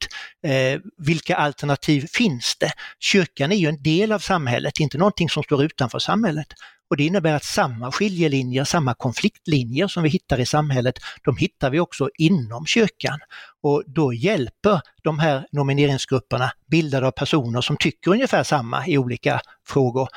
Eh, 0.47 0.81
vilka 0.99 1.37
alternativ 1.37 2.07
finns 2.13 2.57
det? 2.61 2.73
Kyrkan 3.01 3.53
är 3.53 3.57
ju 3.57 3.69
en 3.69 3.83
del 3.83 4.13
av 4.13 4.19
samhället, 4.19 4.81
inte 4.81 4.99
någonting 4.99 5.29
som 5.29 5.43
står 5.43 5.65
utanför 5.65 5.99
samhället. 5.99 6.47
Och 6.93 6.97
det 6.97 7.05
innebär 7.05 7.35
att 7.35 7.45
samma 7.45 7.93
skiljelinjer, 7.93 8.65
samma 8.65 8.95
konfliktlinjer 8.95 9.89
som 9.89 10.03
vi 10.03 10.09
hittar 10.09 10.41
i 10.41 10.47
samhället, 10.47 10.95
de 11.25 11.37
hittar 11.37 11.71
vi 11.71 11.81
också 11.81 12.11
inom 12.19 12.67
kyrkan. 12.67 13.19
Och 13.63 13.83
då 13.87 14.13
hjälper 14.13 14.81
de 15.03 15.19
här 15.19 15.47
nomineringsgrupperna, 15.53 16.53
bildade 16.71 17.07
av 17.07 17.11
personer 17.11 17.61
som 17.61 17.77
tycker 17.77 18.11
ungefär 18.11 18.43
samma 18.43 18.87
i 18.87 18.99
olika 18.99 19.41
frågor, 19.67 20.09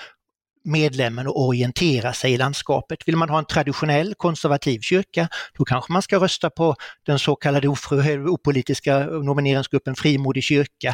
medlemmen 0.66 1.28
att 1.28 1.36
orientera 1.36 2.14
sig 2.14 2.34
i 2.34 2.38
landskapet. 2.38 3.00
Vill 3.06 3.18
man 3.18 3.30
ha 3.30 3.40
en 3.40 3.46
traditionell 3.46 4.14
konservativ 4.18 4.80
kyrka, 4.80 5.28
då 5.58 5.66
kanske 5.66 5.94
man 5.94 6.02
ska 6.02 6.20
rösta 6.20 6.50
på 6.50 6.76
den 7.06 7.20
så 7.20 7.36
kallade 7.36 7.68
opolitiska 7.68 9.00
nomineringsgruppen 9.00 9.96
Frimodig 9.96 10.44
kyrka 10.44 10.94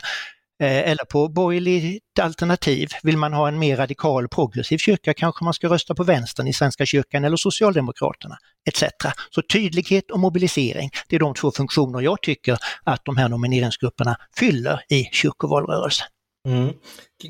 eh, 0.62 0.90
eller 0.90 1.06
på 1.06 1.28
borgerligt 1.30 2.20
alternativ. 2.22 2.90
Vill 3.04 3.18
man 3.18 3.34
ha 3.34 3.48
en 3.48 3.60
mer 3.60 3.78
radikal 3.78 4.28
progressiv 4.28 4.78
kyrka 4.78 5.14
kanske 5.14 5.44
man 5.44 5.54
ska 5.54 5.68
rösta 5.68 5.96
på 5.96 6.04
vänstern 6.04 6.48
i 6.48 6.54
Svenska 6.54 6.86
kyrkan 6.86 7.24
eller 7.26 7.38
Socialdemokraterna 7.38 8.38
etc. 8.68 8.84
Så 9.30 9.42
tydlighet 9.42 10.12
och 10.12 10.20
mobilisering, 10.20 10.90
det 11.10 11.16
är 11.16 11.20
de 11.20 11.34
två 11.34 11.52
funktioner 11.52 12.02
jag 12.02 12.22
tycker 12.22 12.58
att 12.84 13.06
de 13.06 13.18
här 13.18 13.30
nomineringsgrupperna 13.30 14.16
fyller 14.38 14.82
i 14.90 15.04
kyrkovalrörelsen. 15.12 16.08
Mm. 16.48 16.74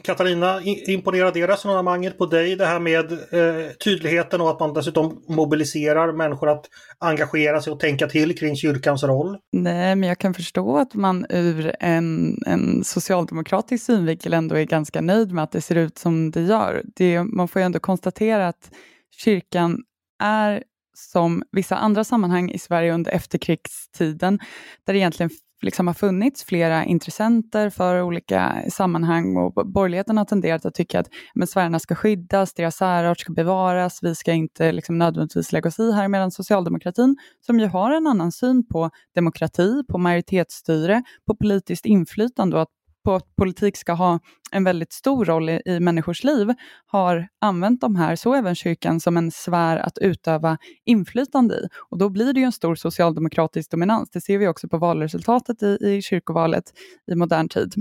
Katarina, 0.04 0.62
imponerar 0.64 1.32
det 1.32 1.48
resonemanget 1.48 2.18
på 2.18 2.26
dig, 2.26 2.56
det 2.56 2.66
här 2.66 2.80
med 2.80 3.12
eh, 3.12 3.72
tydligheten 3.84 4.42
och 4.42 4.50
att 4.50 4.60
man 4.60 4.74
dessutom 4.74 5.24
mobiliserar 5.28 6.14
människor 6.14 6.50
att 6.50 6.66
engagera 7.00 7.62
sig 7.62 7.74
och 7.74 7.80
tänka 7.80 8.08
till 8.08 8.38
kring 8.38 8.56
kyrkans 8.56 9.04
roll? 9.04 9.38
Nej, 9.52 9.96
men 9.96 10.10
jag 10.10 10.18
kan 10.18 10.34
förstå 10.34 10.78
att 10.78 10.94
man 10.94 11.26
ur 11.30 11.76
en, 11.80 12.38
en 12.46 12.84
socialdemokratisk 12.84 13.86
synvinkel 13.86 14.34
ändå 14.34 14.56
är 14.56 14.64
ganska 14.64 15.02
nöjd 15.02 15.32
med 15.32 15.44
att 15.44 15.52
det 15.52 15.62
ser 15.62 15.76
ut 15.76 15.98
som 15.98 16.32
det 16.32 16.42
gör. 16.42 16.84
Det, 16.96 17.24
man 17.24 17.48
får 17.48 17.62
ju 17.62 17.66
ändå 17.66 17.80
konstatera 17.80 18.48
att 18.48 18.72
kyrkan 19.18 19.78
är 20.24 20.64
som 20.94 21.44
vissa 21.52 21.76
andra 21.76 22.04
sammanhang 22.04 22.52
i 22.52 22.60
Sverige 22.60 22.94
under 22.94 23.12
efterkrigstiden, 23.12 24.40
där 24.86 24.94
det 24.94 25.00
egentligen 25.00 25.30
liksom 25.62 25.88
har 25.88 25.94
funnits 25.94 26.44
flera 26.44 26.86
intressenter 26.86 27.70
för 27.70 28.02
olika 28.02 28.64
sammanhang 28.70 29.38
och 29.38 29.54
borgerligheten 29.54 30.18
har 30.18 30.26
tenderat 30.26 30.66
att 30.66 30.74
tycka 30.74 31.00
att 31.00 31.08
men 31.34 31.48
Sverige 31.48 31.80
ska 31.80 31.96
skyddas, 31.96 32.54
deras 32.54 32.76
särart 32.76 33.20
ska 33.20 33.34
bevaras, 33.34 34.00
vi 34.02 34.16
ska 34.16 34.32
inte 34.34 34.72
liksom 34.72 34.98
nödvändigtvis 34.98 35.52
lägga 35.52 35.68
oss 35.68 35.80
i 35.80 35.92
här, 35.92 36.08
medan 36.08 36.32
socialdemokratin, 36.32 37.18
som 37.46 37.60
ju 37.60 37.66
har 37.66 37.92
en 37.92 38.08
annan 38.08 38.32
syn 38.32 38.68
på 38.68 38.90
demokrati, 39.16 39.84
på 39.90 39.98
majoritetsstyre, 39.98 41.04
på 41.28 41.36
politiskt 41.36 41.86
inflytande 41.86 42.56
och 42.56 42.62
att 42.62 42.81
på 43.04 43.16
att 43.16 43.36
politik 43.36 43.78
ska 43.78 43.94
ha 43.94 44.20
en 44.52 44.64
väldigt 44.64 44.94
stor 44.94 45.26
roll 45.26 45.50
i, 45.50 45.62
i 45.66 45.80
människors 45.80 46.24
liv 46.24 46.54
har 46.86 47.28
använt 47.42 47.82
de 47.82 47.96
här, 47.96 48.16
så 48.16 48.34
även 48.34 48.56
kyrkan, 48.56 49.00
som 49.00 49.18
en 49.18 49.32
sfär 49.32 49.78
att 49.78 49.98
utöva 49.98 50.58
inflytande 50.86 51.56
i. 51.56 51.68
Och 51.90 51.98
då 51.98 52.10
blir 52.10 52.34
det 52.34 52.40
ju 52.40 52.46
en 52.46 52.52
stor 52.52 52.76
socialdemokratisk 52.76 53.72
dominans. 53.72 54.10
Det 54.10 54.22
ser 54.22 54.38
vi 54.38 54.48
också 54.48 54.68
på 54.68 54.78
valresultatet 54.78 55.64
i, 55.64 55.78
i 55.82 56.02
kyrkovalet 56.02 56.64
i 57.12 57.16
modern 57.16 57.50
tid. 57.50 57.74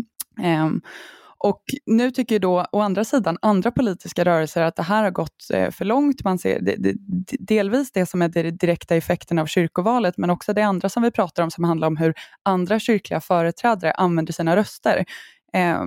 Um, 0.65 0.83
och 1.43 1.63
nu 1.87 2.11
tycker 2.11 2.39
då 2.39 2.67
å 2.73 2.81
andra 2.81 3.05
sidan 3.05 3.39
andra 3.43 3.71
politiska 3.71 4.25
rörelser 4.25 4.63
att 4.63 4.77
det 4.77 4.83
här 4.83 5.03
har 5.03 5.11
gått 5.11 5.51
eh, 5.53 5.71
för 5.71 5.85
långt. 5.85 6.25
Man 6.25 6.39
ser 6.39 6.61
det, 6.61 6.77
det, 6.79 6.95
delvis 7.39 7.93
det 7.93 8.07
som 8.07 8.23
är 8.23 8.29
den 8.29 8.57
direkta 8.57 8.97
effekten 8.97 9.39
av 9.39 9.47
kyrkovalet 9.47 10.17
men 10.19 10.31
också 10.31 10.53
det 10.53 10.63
andra 10.63 10.89
som 10.89 11.03
vi 11.03 11.11
pratar 11.11 11.43
om 11.43 11.51
som 11.51 11.65
handlar 11.65 11.89
om 11.89 11.97
hur 11.97 12.15
andra 12.43 12.79
kyrkliga 12.79 13.21
företrädare 13.21 13.93
använder 13.93 14.33
sina 14.33 14.57
röster 14.57 15.05
eh, 15.53 15.81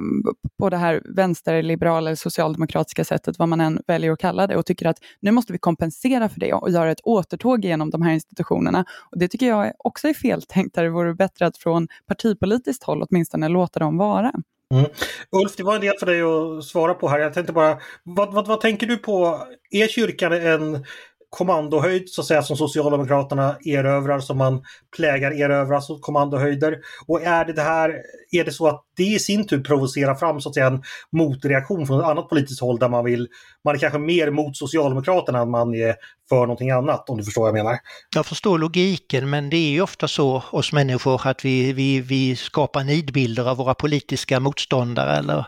på 0.60 0.70
det 0.70 0.78
här 0.78 1.02
vänsterliberala 1.16 2.10
eller 2.10 2.16
socialdemokratiska 2.16 3.04
sättet, 3.04 3.40
vad 3.40 3.50
man 3.50 3.62
än 3.62 3.82
väljer 3.88 4.12
att 4.12 4.20
kalla 4.20 4.48
det, 4.48 4.56
och 4.56 4.66
tycker 4.66 4.88
att 4.88 4.98
nu 5.20 5.32
måste 5.32 5.54
vi 5.54 5.60
kompensera 5.60 6.30
för 6.30 6.40
det 6.40 6.54
och 6.54 6.70
göra 6.70 6.92
ett 6.92 7.02
återtåg 7.04 7.66
genom 7.66 7.90
de 7.90 8.02
här 8.02 8.14
institutionerna. 8.14 8.86
Och 9.12 9.20
Det 9.20 9.28
tycker 9.28 9.48
jag 9.48 9.74
också 9.78 10.08
är 10.08 10.14
feltänkt, 10.14 10.76
där 10.76 10.84
det 10.84 10.90
vore 10.90 11.14
bättre 11.14 11.46
att 11.46 11.58
från 11.58 11.88
partipolitiskt 12.08 12.84
håll 12.84 13.04
åtminstone 13.10 13.48
låta 13.48 13.80
dem 13.80 13.98
vara. 13.98 14.32
Mm. 14.74 14.86
Ulf, 15.32 15.56
det 15.58 15.64
var 15.64 15.76
en 15.76 15.82
del 15.82 15.98
för 16.00 16.06
dig 16.06 16.22
att 16.22 16.64
svara 16.64 16.94
på 16.94 17.08
här. 17.08 17.20
Jag 17.20 17.34
tänkte 17.34 17.54
bara, 17.54 17.78
vad, 18.04 18.34
vad, 18.34 18.48
vad 18.48 18.62
tänker 18.62 18.88
du 18.88 18.98
på? 18.98 19.40
Är 19.72 19.88
kyrkan 19.88 20.34
en 20.34 20.86
kommandohöjd 21.30 22.10
så 22.10 22.22
att 22.22 22.28
säga 22.28 22.44
som 22.44 22.58
Socialdemokraterna 22.58 23.56
erövrar 23.66 24.20
som 24.20 24.38
man 24.38 24.64
plägar 24.98 25.32
erövra 25.32 25.82
som 25.82 26.00
kommandohöjder? 26.00 26.80
Och 27.08 27.22
är 27.22 27.46
det, 27.46 27.54
det 27.54 27.62
här, 27.62 28.02
är 28.32 28.44
det 28.44 28.52
så 28.52 28.68
att 28.68 28.84
det 28.98 29.04
i 29.04 29.20
sin 29.20 29.48
tur 29.48 29.64
provocerar 29.64 30.16
fram 30.16 30.42
så 30.42 30.50
att 30.50 30.56
säga 30.56 30.68
en 30.68 30.84
motreaktion 31.12 31.88
från 31.88 32.00
ett 32.00 32.06
annat 32.06 32.30
politiskt 32.30 32.62
håll 32.62 32.80
där 32.80 32.90
man 32.90 33.06
vill, 33.06 33.28
man 33.64 33.76
är 33.76 33.80
kanske 33.80 34.00
mer 34.00 34.32
mot 34.32 34.58
Socialdemokraterna 34.58 35.40
än 35.40 35.50
man 35.50 35.76
är 35.76 35.96
för 36.30 36.36
någonting 36.36 36.72
annat 36.72 37.10
om 37.10 37.18
du 37.18 37.24
förstår 37.24 37.42
vad 37.42 37.50
jag 37.50 37.66
menar? 37.66 37.80
Jag 38.16 38.26
förstår 38.26 38.58
logiken 38.58 39.30
men 39.30 39.50
det 39.50 39.58
är 39.58 39.70
ju 39.70 39.82
ofta 39.82 40.08
så 40.08 40.44
oss 40.52 40.74
människor 40.74 41.28
att 41.28 41.46
vi, 41.46 41.74
vi, 41.74 42.02
vi 42.02 42.36
skapar 42.36 42.84
nidbilder 42.84 43.50
av 43.50 43.58
våra 43.58 43.74
politiska 43.74 44.40
motståndare 44.40 45.18
eller, 45.18 45.46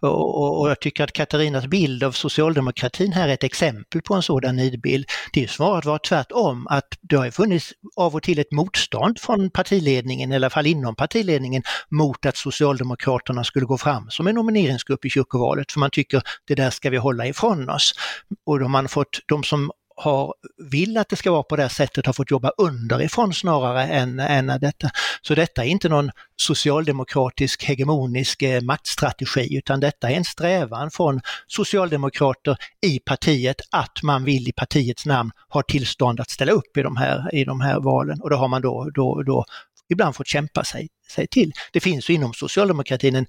och, 0.00 0.60
och 0.60 0.70
jag 0.70 0.80
tycker 0.80 1.04
att 1.04 1.12
Katarinas 1.12 1.66
bild 1.66 2.04
av 2.04 2.12
socialdemokratin 2.12 3.12
här 3.12 3.28
är 3.28 3.34
ett 3.34 3.44
exempel 3.44 4.02
på 4.02 4.14
en 4.14 4.22
sådan 4.22 4.56
nidbild. 4.56 5.06
Det 5.32 5.44
är 5.44 5.46
snarare 5.46 5.78
att 5.78 5.84
vara 5.84 5.98
tvärtom, 5.98 6.66
att 6.70 6.88
det 7.00 7.16
har 7.16 7.30
funnits 7.30 7.72
av 7.96 8.14
och 8.14 8.22
till 8.22 8.38
ett 8.38 8.52
motstånd 8.52 9.20
från 9.20 9.50
partiledningen, 9.50 10.32
eller 10.32 10.36
i 10.36 10.46
alla 10.46 10.50
fall 10.50 10.66
inom 10.66 10.94
partiledningen, 10.94 11.62
mot 11.90 12.26
att 12.26 12.36
Socialdemokraterna 12.36 13.44
skulle 13.44 13.66
gå 13.66 13.78
fram 13.78 14.10
som 14.10 14.26
en 14.26 14.34
nomineringsgrupp 14.34 15.04
i 15.04 15.10
kyrkovalet, 15.10 15.72
för 15.72 15.80
man 15.80 15.90
tycker 15.90 16.22
det 16.46 16.54
där 16.54 16.70
ska 16.70 16.90
vi 16.90 16.96
hålla 16.96 17.26
ifrån 17.26 17.70
oss. 17.70 17.94
Och 18.46 18.58
då 18.58 18.64
har 18.64 18.70
man 18.70 18.88
fått, 18.88 19.18
de 19.28 19.42
som 19.44 19.70
har, 19.98 20.34
vill 20.70 20.96
att 20.96 21.08
det 21.08 21.16
ska 21.16 21.30
vara 21.30 21.42
på 21.42 21.56
det 21.56 21.68
sättet 21.68 22.06
har 22.06 22.12
fått 22.12 22.30
jobba 22.30 22.50
underifrån 22.58 23.34
snarare 23.34 23.82
än, 23.82 24.20
än 24.20 24.46
detta. 24.46 24.90
Så 25.22 25.34
detta 25.34 25.64
är 25.64 25.68
inte 25.68 25.88
någon 25.88 26.10
socialdemokratisk 26.36 27.64
hegemonisk 27.64 28.42
eh, 28.42 28.62
maktstrategi 28.62 29.56
utan 29.56 29.80
detta 29.80 30.10
är 30.10 30.14
en 30.14 30.24
strävan 30.24 30.90
från 30.90 31.20
socialdemokrater 31.46 32.56
i 32.86 32.98
partiet 32.98 33.60
att 33.70 34.02
man 34.02 34.24
vill 34.24 34.48
i 34.48 34.52
partiets 34.52 35.06
namn 35.06 35.30
ha 35.48 35.62
tillstånd 35.62 36.20
att 36.20 36.30
ställa 36.30 36.52
upp 36.52 36.76
i 36.76 36.82
de 36.82 36.96
här, 36.96 37.34
i 37.34 37.44
de 37.44 37.60
här 37.60 37.80
valen 37.80 38.20
och 38.20 38.30
det 38.30 38.36
har 38.36 38.48
man 38.48 38.62
då, 38.62 38.90
då, 38.94 39.22
då 39.22 39.44
ibland 39.88 40.16
fått 40.16 40.26
kämpa 40.26 40.64
sig, 40.64 40.88
sig 41.10 41.26
till. 41.26 41.52
Det 41.72 41.80
finns 41.80 42.10
ju 42.10 42.14
inom 42.14 42.34
socialdemokratin 42.34 43.14
en 43.14 43.26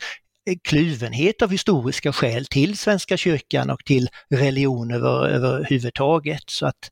kluvenhet 0.64 1.42
av 1.42 1.52
historiska 1.52 2.14
skäl 2.14 2.46
till 2.46 2.78
Svenska 2.78 3.18
kyrkan 3.18 3.70
och 3.70 3.86
till 3.86 4.10
religion 4.30 4.92
över, 4.92 5.28
överhuvudtaget. 5.28 6.44
Så 6.48 6.66
att 6.66 6.92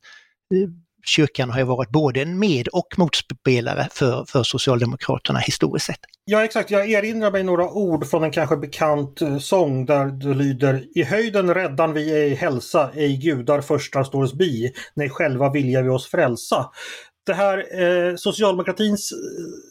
eh, 0.54 0.70
kyrkan 1.04 1.50
har 1.50 1.58
ju 1.58 1.64
varit 1.64 1.90
både 1.90 2.22
en 2.22 2.38
med 2.38 2.68
och 2.68 2.86
motspelare 2.96 3.88
för, 3.90 4.24
för 4.24 4.42
Socialdemokraterna 4.42 5.38
historiskt 5.38 5.86
sett. 5.86 6.00
Ja 6.24 6.44
exakt, 6.44 6.70
jag 6.70 6.90
erinrar 6.90 7.30
mig 7.30 7.42
några 7.42 7.70
ord 7.70 8.06
från 8.06 8.24
en 8.24 8.30
kanske 8.30 8.56
bekant 8.56 9.20
eh, 9.20 9.38
sång 9.38 9.86
där 9.86 10.06
det 10.06 10.34
lyder 10.34 10.84
I 10.94 11.02
höjden 11.02 11.54
räddan 11.54 11.92
vi 11.92 12.12
ej 12.12 12.34
hälsa, 12.34 12.90
ej 12.94 13.16
gudar 13.16 13.60
förstar 13.60 14.04
står 14.04 14.22
oss 14.22 14.34
bi, 14.34 14.72
nej 14.94 15.10
själva 15.10 15.50
vilja 15.50 15.82
vi 15.82 15.88
oss 15.88 16.06
frälsa 16.06 16.70
det 17.28 17.34
här 17.34 17.82
eh, 17.82 18.16
socialdemokratins 18.16 19.12
eh, 19.12 19.18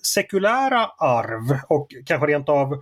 sekulära 0.03 0.85
arv 0.97 1.59
och 1.69 1.87
kanske 2.05 2.27
rent 2.27 2.49
av 2.49 2.81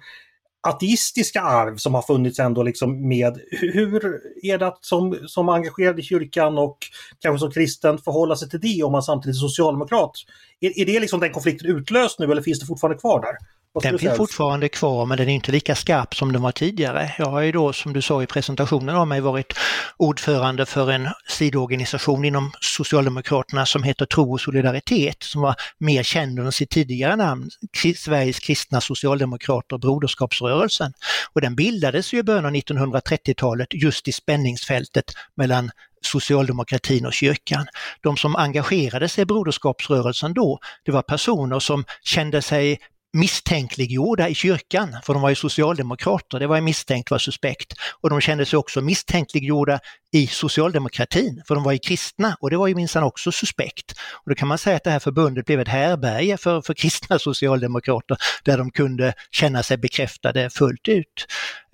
ateistiska 0.65 1.41
arv 1.41 1.77
som 1.77 1.93
har 1.93 2.01
funnits 2.01 2.39
ändå 2.39 2.63
liksom 2.63 3.07
med. 3.07 3.39
Hur 3.51 4.21
är 4.43 4.57
det 4.57 4.67
att 4.67 4.85
som, 4.85 5.17
som 5.27 5.49
engagerad 5.49 5.99
i 5.99 6.03
kyrkan 6.03 6.57
och 6.57 6.77
kanske 7.19 7.39
som 7.39 7.51
kristen 7.51 7.97
förhålla 7.97 8.35
sig 8.35 8.49
till 8.49 8.59
det 8.59 8.83
om 8.83 8.91
man 8.91 9.03
samtidigt 9.03 9.35
är 9.35 9.39
socialdemokrat? 9.39 10.11
Är, 10.59 10.79
är 10.79 10.85
det 10.85 10.99
liksom 10.99 11.19
den 11.19 11.31
konflikten 11.31 11.69
utlöst 11.69 12.19
nu 12.19 12.31
eller 12.31 12.41
finns 12.41 12.59
det 12.59 12.65
fortfarande 12.65 12.99
kvar 12.99 13.21
där? 13.21 13.37
Den 13.81 13.99
finns 13.99 14.17
fortfarande 14.17 14.69
kvar 14.69 15.05
men 15.05 15.17
den 15.17 15.29
är 15.29 15.33
inte 15.33 15.51
lika 15.51 15.75
skarp 15.75 16.15
som 16.15 16.33
den 16.33 16.41
var 16.41 16.51
tidigare. 16.51 17.13
Jag 17.17 17.25
har 17.25 17.41
ju 17.41 17.51
då 17.51 17.73
som 17.73 17.93
du 17.93 18.01
sa 18.01 18.23
i 18.23 18.25
presentationen 18.25 18.95
av 18.95 19.07
mig 19.07 19.21
varit 19.21 19.53
ordförande 19.97 20.65
för 20.65 20.91
en 20.91 21.09
sidoorganisation 21.29 22.25
inom 22.25 22.51
Socialdemokraterna 22.61 23.65
som 23.65 23.83
heter 23.83 24.05
Tro 24.05 24.33
och 24.33 24.41
solidaritet 24.41 25.23
som 25.23 25.41
var 25.41 25.55
mer 25.77 26.03
känd 26.03 26.39
under 26.39 26.51
sitt 26.51 26.69
tidigare 26.69 27.15
namn, 27.15 27.49
Sveriges 27.97 28.39
kristna 28.39 28.81
socialdemokrater, 28.81 29.77
Broderskapsrörelsen. 29.77 30.93
Och 31.33 31.41
den 31.41 31.55
bildades 31.55 32.13
ju 32.13 32.17
i 32.17 32.23
början 32.23 32.45
av 32.45 32.51
1930-talet 32.51 33.67
just 33.71 34.07
i 34.07 34.11
spänningsfältet 34.11 35.05
mellan 35.35 35.71
socialdemokratin 36.01 37.05
och 37.05 37.13
kyrkan. 37.13 37.67
De 38.01 38.17
som 38.17 38.35
engagerade 38.35 39.09
sig 39.09 39.21
i 39.21 39.25
Broderskapsrörelsen 39.25 40.33
då, 40.33 40.59
det 40.85 40.91
var 40.91 41.01
personer 41.01 41.59
som 41.59 41.85
kände 42.03 42.41
sig 42.41 42.79
misstänkliggjorda 43.15 44.29
i 44.29 44.35
kyrkan, 44.35 44.95
för 45.03 45.13
de 45.13 45.21
var 45.21 45.29
ju 45.29 45.35
socialdemokrater, 45.35 46.39
det 46.39 46.47
var 46.47 46.61
misstänkt 46.61 47.11
var 47.11 47.17
suspekt. 47.17 47.73
Och 48.01 48.09
de 48.09 48.21
kände 48.21 48.45
sig 48.45 48.57
också 48.57 48.81
misstänkliggjorda 48.81 49.79
i 50.13 50.27
socialdemokratin, 50.27 51.43
för 51.47 51.55
de 51.55 51.63
var 51.63 51.71
ju 51.71 51.77
kristna 51.77 52.37
och 52.39 52.49
det 52.49 52.57
var 52.57 52.67
ju 52.67 52.75
minsann 52.75 53.03
också 53.03 53.31
suspekt. 53.31 53.91
Och 54.13 54.29
då 54.29 54.35
kan 54.35 54.47
man 54.47 54.57
säga 54.57 54.75
att 54.75 54.83
det 54.83 54.91
här 54.91 54.99
förbundet 54.99 55.45
blev 55.45 55.59
ett 55.59 55.67
härberge 55.67 56.37
för, 56.37 56.61
för 56.61 56.73
kristna 56.73 57.19
socialdemokrater 57.29 58.17
där 58.43 58.57
de 58.57 58.71
kunde 58.71 59.13
känna 59.31 59.63
sig 59.63 59.77
bekräftade 59.77 60.49
fullt 60.49 60.87
ut. 60.87 61.25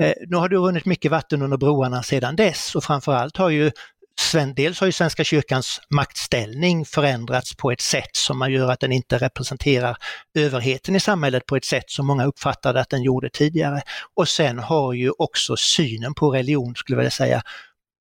Eh, 0.02 0.14
nu 0.28 0.38
har 0.38 0.50
det 0.50 0.56
runnit 0.56 0.86
mycket 0.86 1.12
vatten 1.12 1.42
under 1.42 1.58
broarna 1.58 2.04
sedan 2.04 2.36
dess 2.36 2.76
och 2.76 2.84
framförallt 2.84 3.38
har 3.38 3.50
ju 3.50 3.72
dels 4.56 4.80
har 4.80 4.88
ju 4.88 4.92
Svenska 4.92 5.24
kyrkans 5.24 5.82
maktställning 5.90 6.86
förändrats 6.86 7.56
på 7.56 7.72
ett 7.72 7.82
sätt 7.82 8.16
som 8.16 8.40
man 8.40 8.52
gör 8.52 8.72
att 8.72 8.80
den 8.80 8.92
inte 8.92 9.18
representerar 9.18 9.98
överheten 10.36 10.96
i 10.96 11.00
samhället 11.00 11.46
på 11.46 11.56
ett 11.56 11.66
sätt 11.66 11.90
som 11.90 12.08
många 12.08 12.26
uppfattade 12.26 12.82
att 12.82 12.90
den 12.90 13.04
gjorde 13.04 13.30
tidigare. 13.30 13.82
Och 14.16 14.28
sen 14.28 14.60
har 14.60 14.94
ju 14.94 15.12
också 15.18 15.56
synen 15.58 16.14
på 16.14 16.32
religion, 16.32 16.76
skulle 16.76 16.96
jag 16.96 17.00
vilja 17.00 17.12
säga, 17.12 17.42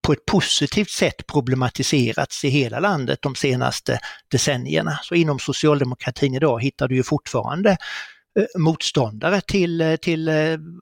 på 0.07 0.13
ett 0.13 0.27
positivt 0.27 0.91
sätt 0.91 1.27
problematiserats 1.27 2.45
i 2.45 2.49
hela 2.49 2.81
landet 2.81 3.19
de 3.23 3.35
senaste 3.35 3.99
decennierna. 4.31 4.99
Så 5.03 5.15
inom 5.15 5.39
socialdemokratin 5.39 6.35
idag 6.35 6.63
hittar 6.63 6.89
du 6.89 6.97
ju 6.97 7.03
fortfarande 7.03 7.77
Eh, 8.39 8.61
motståndare 8.61 9.41
till, 9.41 9.81
eh, 9.81 9.97
till 9.97 10.29
eh, 10.29 10.35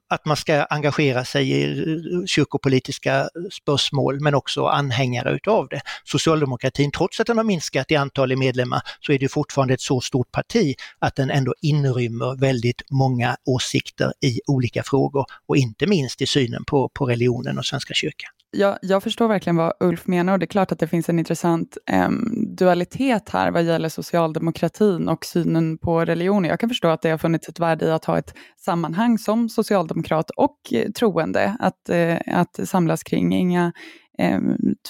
att 0.09 0.25
man 0.25 0.37
ska 0.37 0.63
engagera 0.63 1.25
sig 1.25 1.51
i 1.51 1.83
kyrkopolitiska 2.27 3.29
spörsmål 3.51 4.19
men 4.21 4.35
också 4.35 4.65
anhängare 4.65 5.31
utav 5.31 5.67
det. 5.67 5.81
Socialdemokratin, 6.03 6.91
trots 6.91 7.19
att 7.19 7.27
den 7.27 7.37
har 7.37 7.43
minskat 7.43 7.91
i 7.91 7.95
antal 7.95 8.37
medlemmar, 8.37 8.81
så 8.99 9.11
är 9.11 9.19
det 9.19 9.29
fortfarande 9.29 9.73
ett 9.73 9.81
så 9.81 10.01
stort 10.01 10.31
parti 10.31 10.75
att 10.99 11.15
den 11.15 11.31
ändå 11.31 11.53
inrymmer 11.61 12.39
väldigt 12.39 12.81
många 12.91 13.37
åsikter 13.45 14.13
i 14.21 14.41
olika 14.47 14.83
frågor 14.83 15.25
och 15.47 15.57
inte 15.57 15.87
minst 15.87 16.21
i 16.21 16.25
synen 16.25 16.63
på, 16.65 16.89
på 16.89 17.05
religionen 17.05 17.57
och 17.57 17.65
Svenska 17.65 17.93
kyrkan 17.93 18.29
jag, 18.51 18.77
jag, 18.81 19.03
förstår 19.03 19.27
verkligen 19.27 19.55
vad 19.55 19.73
Ulf 19.79 20.07
menar 20.07 20.33
och 20.33 20.39
det 20.39 20.45
är 20.45 20.47
klart 20.47 20.71
att 20.71 20.79
det 20.79 20.87
finns 20.87 21.09
en 21.09 21.19
intressant 21.19 21.77
eh, 21.85 22.09
dualitet 22.59 23.29
här 23.29 23.51
vad 23.51 23.63
gäller 23.63 23.89
socialdemokratin 23.89 25.09
och 25.09 25.25
synen 25.25 25.77
på 25.77 26.05
religion. 26.05 26.45
Jag 26.45 26.59
kan 26.59 26.69
förstå 26.69 26.87
att 26.87 27.01
det 27.01 27.09
har 27.09 27.17
funnits 27.17 27.49
ett 27.49 27.59
värde 27.59 27.85
i 27.85 27.91
att 27.91 28.05
ha 28.05 28.17
ett 28.17 28.33
sammanhang 28.57 29.17
som 29.17 29.49
socialdemokrat 29.49 30.29
och 30.29 30.57
eh, 30.71 30.91
troende 30.91 31.55
att, 31.59 31.89
eh, 31.89 32.17
att 32.27 32.59
samlas 32.69 33.03
kring. 33.03 33.33
Inga 33.33 33.73
eh, 34.17 34.39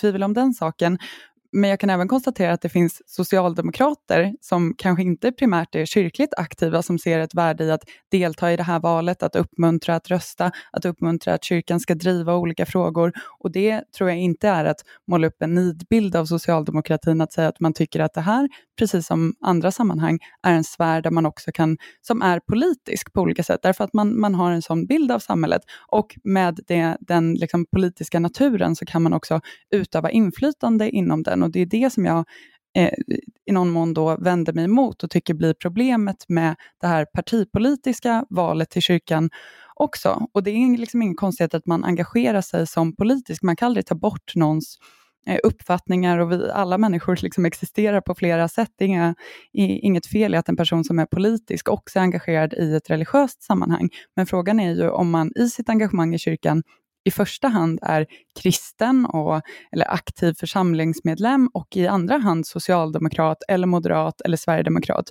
tvivel 0.01 0.23
om 0.23 0.33
den 0.33 0.53
saken. 0.53 0.97
Men 1.51 1.69
jag 1.69 1.79
kan 1.79 1.89
även 1.89 2.07
konstatera 2.07 2.53
att 2.53 2.61
det 2.61 2.69
finns 2.69 3.01
socialdemokrater 3.05 4.33
som 4.41 4.73
kanske 4.77 5.03
inte 5.03 5.31
primärt 5.31 5.75
är 5.75 5.85
kyrkligt 5.85 6.33
aktiva, 6.37 6.81
som 6.81 6.99
ser 6.99 7.19
ett 7.19 7.33
värde 7.33 7.63
i 7.63 7.71
att 7.71 7.83
delta 8.11 8.51
i 8.51 8.57
det 8.57 8.63
här 8.63 8.79
valet, 8.79 9.23
att 9.23 9.35
uppmuntra 9.35 9.95
att 9.95 10.09
rösta, 10.09 10.51
att 10.71 10.85
uppmuntra 10.85 11.33
att 11.33 11.43
kyrkan 11.43 11.79
ska 11.79 11.95
driva 11.95 12.35
olika 12.35 12.65
frågor. 12.65 13.13
Och 13.39 13.51
det 13.51 13.81
tror 13.97 14.09
jag 14.09 14.19
inte 14.19 14.49
är 14.49 14.65
att 14.65 14.81
måla 15.07 15.27
upp 15.27 15.41
en 15.41 15.53
nidbild 15.53 16.15
av 16.15 16.25
socialdemokratin, 16.25 17.21
att 17.21 17.33
säga 17.33 17.47
att 17.47 17.59
man 17.59 17.73
tycker 17.73 17.99
att 17.99 18.13
det 18.13 18.21
här, 18.21 18.49
precis 18.79 19.07
som 19.07 19.33
andra 19.41 19.71
sammanhang, 19.71 20.19
är 20.43 20.53
en 20.53 20.63
sfär 20.63 21.01
där 21.01 21.11
man 21.11 21.25
också 21.25 21.51
kan, 21.51 21.77
som 22.01 22.21
är 22.21 22.39
politisk 22.39 23.13
på 23.13 23.21
olika 23.21 23.43
sätt, 23.43 23.59
därför 23.63 23.83
att 23.83 23.93
man, 23.93 24.19
man 24.19 24.35
har 24.35 24.51
en 24.51 24.61
sån 24.61 24.85
bild 24.85 25.11
av 25.11 25.19
samhället. 25.19 25.61
Och 25.87 26.15
med 26.23 26.59
det, 26.67 26.97
den 26.99 27.33
liksom 27.33 27.65
politiska 27.65 28.19
naturen 28.19 28.75
så 28.75 28.85
kan 28.85 29.03
man 29.03 29.13
också 29.13 29.41
utöva 29.75 30.11
inflytande 30.11 30.89
inom 30.89 31.23
den 31.23 31.38
och 31.43 31.51
det 31.51 31.59
är 31.59 31.65
det 31.65 31.93
som 31.93 32.05
jag 32.05 32.25
eh, 32.77 32.93
i 33.45 33.51
någon 33.51 33.69
mån 33.69 33.93
då 33.93 34.17
vänder 34.17 34.53
mig 34.53 34.65
emot 34.65 35.03
och 35.03 35.09
tycker 35.09 35.33
blir 35.33 35.53
problemet 35.53 36.25
med 36.27 36.55
det 36.81 36.87
här 36.87 37.05
partipolitiska 37.05 38.25
valet 38.29 38.69
till 38.69 38.81
kyrkan 38.81 39.29
också. 39.75 40.27
Och 40.33 40.43
det 40.43 40.51
är 40.51 40.77
liksom 40.77 41.01
ingen 41.01 41.15
konstighet 41.15 41.53
att 41.53 41.65
man 41.65 41.83
engagerar 41.83 42.41
sig 42.41 42.67
som 42.67 42.95
politisk. 42.95 43.43
Man 43.43 43.55
kan 43.55 43.65
aldrig 43.65 43.85
ta 43.85 43.95
bort 43.95 44.35
någons 44.35 44.77
eh, 45.27 45.39
uppfattningar 45.43 46.17
och 46.17 46.31
vi, 46.31 46.51
alla 46.51 46.77
människor 46.77 47.19
liksom 47.21 47.45
existerar 47.45 48.01
på 48.01 48.15
flera 48.15 48.47
sätt. 48.47 48.69
Det 48.77 48.85
är 48.85 48.87
inga, 48.87 49.15
inget 49.53 50.07
fel 50.07 50.33
i 50.33 50.37
att 50.37 50.49
en 50.49 50.57
person 50.57 50.83
som 50.83 50.99
är 50.99 51.05
politisk 51.05 51.69
också 51.69 51.99
är 51.99 52.03
engagerad 52.03 52.53
i 52.53 52.75
ett 52.75 52.89
religiöst 52.89 53.43
sammanhang. 53.43 53.89
Men 54.15 54.25
frågan 54.25 54.59
är 54.59 54.73
ju 54.75 54.89
om 54.89 55.09
man 55.09 55.31
i 55.35 55.49
sitt 55.49 55.69
engagemang 55.69 56.15
i 56.15 56.19
kyrkan 56.19 56.63
i 57.03 57.11
första 57.11 57.47
hand 57.47 57.79
är 57.81 58.05
kristen 58.41 59.05
och, 59.05 59.41
eller 59.71 59.93
aktiv 59.93 60.33
församlingsmedlem 60.33 61.49
och 61.53 61.77
i 61.77 61.87
andra 61.87 62.17
hand 62.17 62.47
socialdemokrat 62.47 63.37
eller 63.47 63.67
moderat 63.67 64.21
eller 64.21 64.37
sverigedemokrat. 64.37 65.09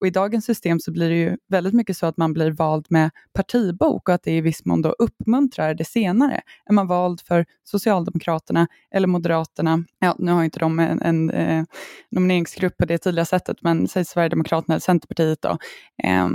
Och 0.00 0.06
I 0.06 0.10
dagens 0.10 0.44
system 0.44 0.80
så 0.80 0.92
blir 0.92 1.10
det 1.10 1.16
ju 1.16 1.36
väldigt 1.48 1.74
mycket 1.74 1.96
så 1.96 2.06
att 2.06 2.16
man 2.16 2.32
blir 2.32 2.50
vald 2.50 2.86
med 2.88 3.10
partibok 3.32 4.08
och 4.08 4.14
att 4.14 4.22
det 4.22 4.36
i 4.36 4.40
viss 4.40 4.64
mån 4.64 4.82
då 4.82 4.90
uppmuntrar 4.98 5.74
det 5.74 5.84
senare. 5.84 6.40
Är 6.66 6.72
man 6.72 6.86
vald 6.86 7.20
för 7.20 7.46
Socialdemokraterna 7.64 8.68
eller 8.94 9.08
Moderaterna, 9.08 9.84
ja 9.98 10.16
nu 10.18 10.32
har 10.32 10.44
inte 10.44 10.58
de 10.58 10.78
en, 10.78 11.02
en 11.02 11.30
eh, 11.30 11.64
nomineringsgrupp 12.10 12.76
på 12.76 12.84
det 12.84 12.98
tydliga 12.98 13.24
sättet, 13.24 13.56
men 13.62 13.88
säg 13.88 14.04
Sverigedemokraterna 14.04 14.74
eller 14.74 14.80
Centerpartiet 14.80 15.42
då, 15.42 15.58
eh, 16.04 16.28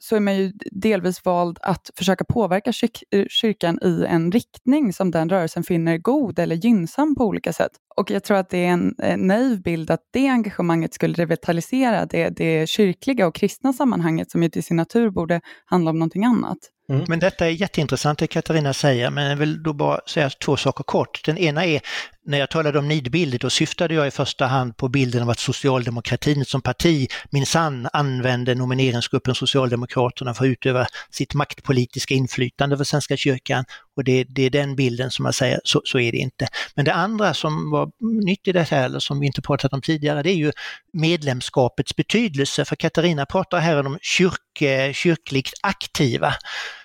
så 0.00 0.16
är 0.16 0.20
man 0.20 0.36
ju 0.36 0.52
delvis 0.70 1.24
vald 1.24 1.58
att 1.62 1.90
försöka 1.96 2.24
påverka 2.24 2.72
kyr 2.72 2.90
eh, 3.10 3.24
kyrkan 3.28 3.78
i 3.82 4.04
en 4.08 4.32
riktning 4.32 4.92
som 4.92 5.10
den 5.10 5.28
rörelsen 5.28 5.62
finner 5.62 5.98
god 5.98 6.38
eller 6.38 6.56
gynnsam 6.56 7.14
på 7.14 7.24
olika 7.24 7.52
sätt. 7.52 7.72
Och 7.96 8.10
jag 8.10 8.24
tror 8.24 8.36
att 8.36 8.50
det 8.50 8.58
är 8.66 8.72
en, 8.72 8.94
naiv 9.16 9.62
bild 9.62 9.90
att 9.90 10.00
det 10.12 10.28
engagemanget 10.28 10.94
skulle 10.94 11.14
revitalisera 11.14 12.06
det, 12.06 12.28
det 12.28 12.68
kyrkliga 12.68 13.26
och 13.26 13.34
kristna 13.34 13.72
sammanhanget 13.72 14.30
som 14.30 14.42
ju 14.42 14.48
till 14.48 14.64
sin 14.64 14.76
natur 14.76 15.10
borde 15.10 15.40
handla 15.64 15.90
om 15.90 15.98
någonting 15.98 16.24
annat. 16.24 16.58
Mm. 16.90 17.04
Men 17.08 17.18
detta 17.20 17.46
är 17.46 17.50
jätteintressant 17.50 18.18
det 18.18 18.26
Katarina 18.26 18.72
säger, 18.72 19.10
men 19.10 19.30
jag 19.30 19.36
vill 19.36 19.62
då 19.62 19.72
bara 19.72 20.00
säga 20.06 20.30
två 20.30 20.56
saker 20.56 20.84
kort. 20.84 21.24
Den 21.24 21.38
ena 21.38 21.66
är, 21.66 21.80
när 22.26 22.38
jag 22.38 22.50
talade 22.50 22.78
om 22.78 22.88
nidbilder, 22.88 23.38
då 23.38 23.50
syftade 23.50 23.94
jag 23.94 24.06
i 24.06 24.10
första 24.10 24.46
hand 24.46 24.76
på 24.76 24.88
bilden 24.88 25.22
av 25.22 25.30
att 25.30 25.38
socialdemokratin 25.38 26.44
som 26.44 26.62
parti 26.62 27.08
minsann 27.30 27.88
använde 27.92 28.54
nomineringsgruppen 28.54 29.34
Socialdemokraterna 29.34 30.34
för 30.34 30.44
att 30.44 30.48
utöva 30.48 30.86
sitt 31.10 31.34
maktpolitiska 31.34 32.14
inflytande 32.14 32.74
över 32.74 32.84
Svenska 32.84 33.16
kyrkan. 33.16 33.64
Och 33.96 34.04
det, 34.04 34.24
det 34.24 34.42
är 34.42 34.50
den 34.50 34.76
bilden 34.76 35.10
som 35.10 35.24
jag 35.24 35.34
säger, 35.34 35.60
så, 35.64 35.82
så, 35.84 35.98
är 35.98 36.12
det 36.12 36.18
inte. 36.18 36.48
Men 36.74 36.84
det 36.84 36.94
andra 36.94 37.34
som 37.34 37.70
var 37.70 37.90
nytt 38.24 38.48
i 38.48 38.52
det 38.52 38.70
här, 38.70 38.84
eller 38.84 38.98
som 38.98 39.20
vi 39.20 39.26
inte 39.26 39.42
pratat 39.42 39.72
om 39.72 39.82
tidigare, 39.82 40.22
det 40.22 40.30
är 40.30 40.36
ju 40.36 40.52
medlemskapets 40.92 41.96
betydelse. 41.96 42.64
För 42.64 42.76
Katarina 42.76 43.26
pratar 43.26 43.58
här 43.58 43.86
om 43.86 43.98
kyrk, 44.02 44.94
kyrkligt 44.94 45.52
aktiva. 45.62 46.34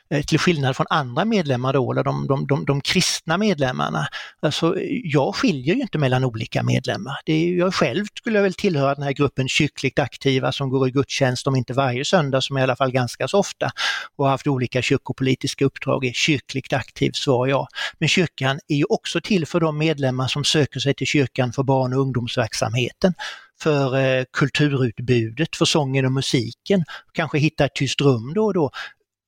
Eh, 0.10 0.24
till 0.24 0.40
skillnad 0.40 0.76
från 0.76 0.86
andra 0.90 1.26
medlemmar 1.26 1.74
då, 1.74 1.92
eller 1.92 2.04
de, 2.04 2.28
de, 2.28 2.48
de, 2.48 2.66
de 2.66 2.82
kristna 2.82 3.38
medlemmarna. 3.38 4.08
Alltså, 4.40 4.76
jag 5.04 5.36
skiljer 5.36 5.76
ju 5.76 5.82
inte 5.82 5.98
mellan 5.98 6.24
olika 6.24 6.64
medlemmar. 6.64 7.20
Det 7.26 7.34
är, 7.34 7.58
jag 7.58 7.74
själv 7.74 8.06
skulle 8.18 8.38
jag 8.38 8.44
väl 8.44 8.54
tillhöra 8.54 8.96
den 8.96 9.04
här 9.04 9.12
gruppen 9.12 9.48
kyrkligt 9.48 10.00
aktiva 10.00 10.52
som 10.52 10.70
går 10.70 10.88
i 10.88 10.92
gudstjänst, 10.92 11.48
om 11.48 11.56
inte 11.56 11.74
varje 11.74 12.06
söndag, 12.06 12.42
som 12.42 12.58
i 12.58 12.62
alla 12.62 12.76
fall 12.76 12.92
ganska 12.92 13.28
så 13.28 13.40
ofta, 13.40 13.72
och 14.16 14.26
har 14.26 14.32
haft 14.32 14.48
olika 14.48 14.82
kyrkopolitiska 14.82 15.66
uppdrag. 15.66 16.06
Är 16.06 16.14
kyrkligt 16.14 16.74
aktiv, 16.74 17.12
svar 17.12 17.48
ja. 17.48 17.68
Men 18.00 18.10
kyrkan 18.10 18.60
är 18.68 18.76
ju 18.76 18.86
också 18.90 19.22
till 19.22 19.46
för 19.46 19.60
de 19.60 19.78
medlemmar 19.78 20.28
som 20.28 20.44
söker 20.44 20.80
sig 20.80 20.94
till 20.94 21.08
kyrkan 21.08 21.54
för 21.54 21.64
barn 21.64 21.94
och 21.94 22.02
ungdomsverksamheten 22.02 23.14
för 23.62 23.98
eh, 23.98 24.24
kulturutbudet, 24.34 25.56
för 25.56 25.66
sången 25.66 26.06
och 26.06 26.12
musiken, 26.12 26.84
kanske 27.14 27.38
hitta 27.38 27.66
ett 27.66 27.76
tyst 27.76 28.02
rum 28.02 28.34
då 28.34 28.46
och 28.46 28.54
då 28.54 28.72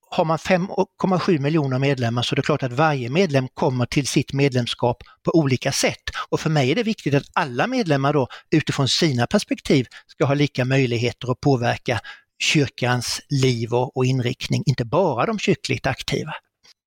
har 0.10 0.26
man 0.26 0.38
5,7 0.38 1.40
miljoner 1.40 1.80
medlemmar 1.80 2.22
så 2.22 2.34
är 2.34 2.36
det 2.36 2.42
klart 2.42 2.64
att 2.64 2.74
varje 2.74 3.10
medlem 3.10 3.48
kommer 3.54 3.86
till 3.86 4.08
sitt 4.08 4.34
medlemskap 4.34 5.04
på 5.24 5.32
olika 5.32 5.72
sätt. 5.72 6.04
Och 6.30 6.40
för 6.40 6.50
mig 6.50 6.72
är 6.72 6.76
det 6.76 6.84
viktigt 6.84 7.14
att 7.14 7.24
alla 7.34 7.68
medlemmar 7.68 8.14
då 8.14 8.28
utifrån 8.52 8.88
sina 8.88 9.28
perspektiv 9.28 9.86
ska 10.08 10.26
ha 10.26 10.34
lika 10.34 10.66
möjligheter 10.66 11.32
att 11.32 11.42
påverka 11.42 12.00
kyrkans 12.40 13.22
liv 13.30 13.74
och 13.74 14.06
inriktning, 14.06 14.64
inte 14.66 14.86
bara 14.86 15.26
de 15.26 15.40
kyrkligt 15.40 15.88
aktiva. 15.88 16.34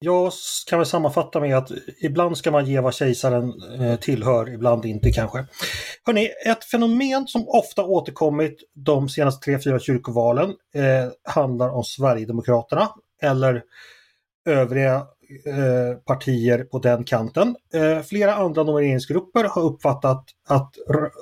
Jag 0.02 0.32
kan 0.66 0.78
väl 0.78 0.86
sammanfatta 0.86 1.40
med 1.40 1.56
att 1.56 1.70
ibland 2.02 2.38
ska 2.38 2.50
man 2.50 2.66
ge 2.66 2.80
vad 2.80 2.94
kejsaren 2.94 3.52
eh, 3.80 3.96
tillhör, 3.96 4.54
ibland 4.54 4.84
inte 4.84 5.12
kanske. 5.12 5.46
Hörrni, 6.06 6.28
ett 6.46 6.64
fenomen 6.64 7.26
som 7.26 7.48
ofta 7.48 7.84
återkommit 7.84 8.56
de 8.74 9.08
senaste 9.08 9.44
tre, 9.44 9.58
fyra 9.64 9.78
kyrkovalen 9.78 10.50
eh, 10.74 11.32
handlar 11.34 11.68
om 11.68 11.84
Sverigedemokraterna 11.84 12.88
eller 13.22 13.62
övriga 14.46 14.94
eh, 15.46 15.98
partier 16.06 16.64
på 16.64 16.78
den 16.78 17.04
kanten. 17.04 17.56
Eh, 17.74 18.02
flera 18.02 18.34
andra 18.34 18.62
nomineringsgrupper 18.62 19.44
har 19.44 19.62
uppfattat 19.62 20.24
att, 20.48 20.74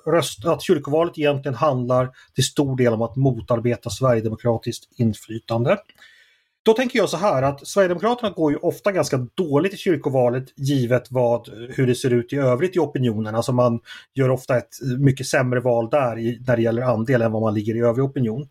röst, 0.07 0.47
att 0.47 0.63
kyrkovalet 0.63 1.19
egentligen 1.19 1.55
handlar 1.55 2.11
till 2.35 2.45
stor 2.45 2.77
del 2.77 2.93
om 2.93 3.03
att 3.03 3.17
motarbeta 3.17 3.91
sverigedemokratiskt 3.91 4.89
inflytande. 4.99 5.79
Då 6.63 6.73
tänker 6.75 6.99
jag 6.99 7.09
så 7.09 7.17
här 7.17 7.43
att 7.43 7.67
Sverigedemokraterna 7.67 8.31
går 8.31 8.53
ju 8.53 8.59
ofta 8.59 8.93
ganska 8.93 9.17
dåligt 9.35 9.75
i 9.75 9.77
kyrkovalet 9.77 10.45
givet 10.57 11.07
vad, 11.11 11.49
hur 11.49 11.87
det 11.87 11.95
ser 11.95 12.13
ut 12.13 12.33
i 12.33 12.37
övrigt 12.37 12.77
i 12.77 12.79
opinionen. 12.79 13.35
Alltså 13.35 13.53
man 13.53 13.81
gör 14.15 14.31
ofta 14.31 14.57
ett 14.57 14.75
mycket 14.99 15.27
sämre 15.27 15.61
val 15.61 15.91
där 15.91 16.19
i, 16.19 16.41
när 16.47 16.57
det 16.57 16.63
gäller 16.63 16.83
andel 16.83 17.23
än 17.23 17.33
vad 17.33 17.43
man 17.43 17.55
ligger 17.55 17.77
i 17.77 17.81
övrig 17.81 18.05
opinion. 18.05 18.49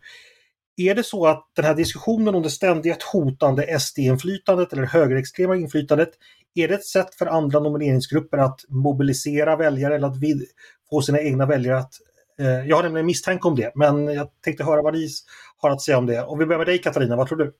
Är 0.80 0.94
det 0.94 1.02
så 1.02 1.26
att 1.26 1.50
den 1.56 1.64
här 1.64 1.74
diskussionen 1.74 2.34
om 2.34 2.42
det 2.42 2.50
ständigt 2.50 3.02
hotande 3.02 3.78
SD-inflytandet 3.80 4.72
eller 4.72 4.86
högerextrema 4.86 5.56
inflytandet, 5.56 6.10
är 6.54 6.68
det 6.68 6.74
ett 6.74 6.84
sätt 6.84 7.14
för 7.14 7.26
andra 7.26 7.60
nomineringsgrupper 7.60 8.38
att 8.38 8.60
mobilisera 8.68 9.56
väljare 9.56 9.94
eller 9.94 10.08
att 10.08 10.16
vid, 10.16 10.44
få 10.90 11.02
sina 11.02 11.20
egna 11.20 11.46
väljare 11.46 11.78
att... 11.78 11.92
Eh, 12.40 12.68
jag 12.68 12.76
har 12.76 12.82
nämligen 12.82 13.06
misstanke 13.06 13.48
om 13.48 13.56
det, 13.56 13.72
men 13.74 14.08
jag 14.08 14.28
tänkte 14.44 14.64
höra 14.64 14.82
vad 14.82 14.94
ni 14.94 15.08
har 15.56 15.70
att 15.70 15.82
säga 15.82 15.98
om 15.98 16.06
det. 16.06 16.24
Om 16.24 16.38
vi 16.38 16.46
börjar 16.46 16.58
med 16.58 16.66
dig 16.66 16.78
Katarina, 16.78 17.16
vad 17.16 17.28
tror 17.28 17.38
du? 17.38 17.52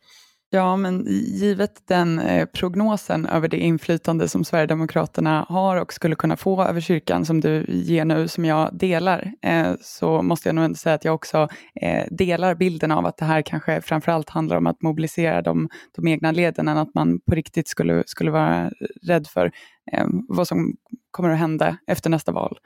Ja, 0.51 0.77
men 0.77 1.07
givet 1.09 1.83
den 1.89 2.19
eh, 2.19 2.47
prognosen 2.47 3.27
över 3.27 3.49
det 3.49 3.57
inflytande 3.57 4.29
som 4.29 4.45
Sverigedemokraterna 4.45 5.47
har 5.49 5.77
och 5.77 5.93
skulle 5.93 6.15
kunna 6.15 6.37
få 6.37 6.63
över 6.65 6.81
kyrkan 6.81 7.25
som 7.25 7.41
du 7.41 7.65
ger 7.69 8.05
nu, 8.05 8.29
som 8.29 8.45
jag 8.45 8.79
delar, 8.79 9.33
eh, 9.43 9.73
så 9.81 10.23
måste 10.23 10.49
jag 10.49 10.55
nog 10.55 10.65
ändå 10.65 10.77
säga 10.77 10.95
att 10.95 11.05
jag 11.05 11.15
också 11.15 11.49
eh, 11.83 12.05
delar 12.11 12.55
bilden 12.55 12.93
av 12.93 13.07
att 13.07 13.17
det 13.17 13.25
här 13.25 13.43
kanske 13.43 13.81
framförallt 13.81 14.31
handlar 14.31 14.57
om 14.57 14.67
att 14.67 14.83
mobilisera 14.83 15.43
de, 15.43 15.69
de 15.97 16.09
egna 16.09 16.33
leden, 16.33 16.69
än 16.69 16.79
att 16.79 16.95
man 16.95 17.21
på 17.21 17.35
riktigt 17.35 17.69
skulle, 17.69 18.03
skulle 18.07 18.31
vara 18.31 18.71
rädd 19.03 19.27
för 19.27 19.53
eh, 19.93 20.07
vad 20.29 20.49
som 20.49 20.75
kommer 21.11 21.31
att 21.31 21.39
hända 21.39 21.77
efter 21.87 22.11
nästa 22.11 22.33
val. 22.33 22.59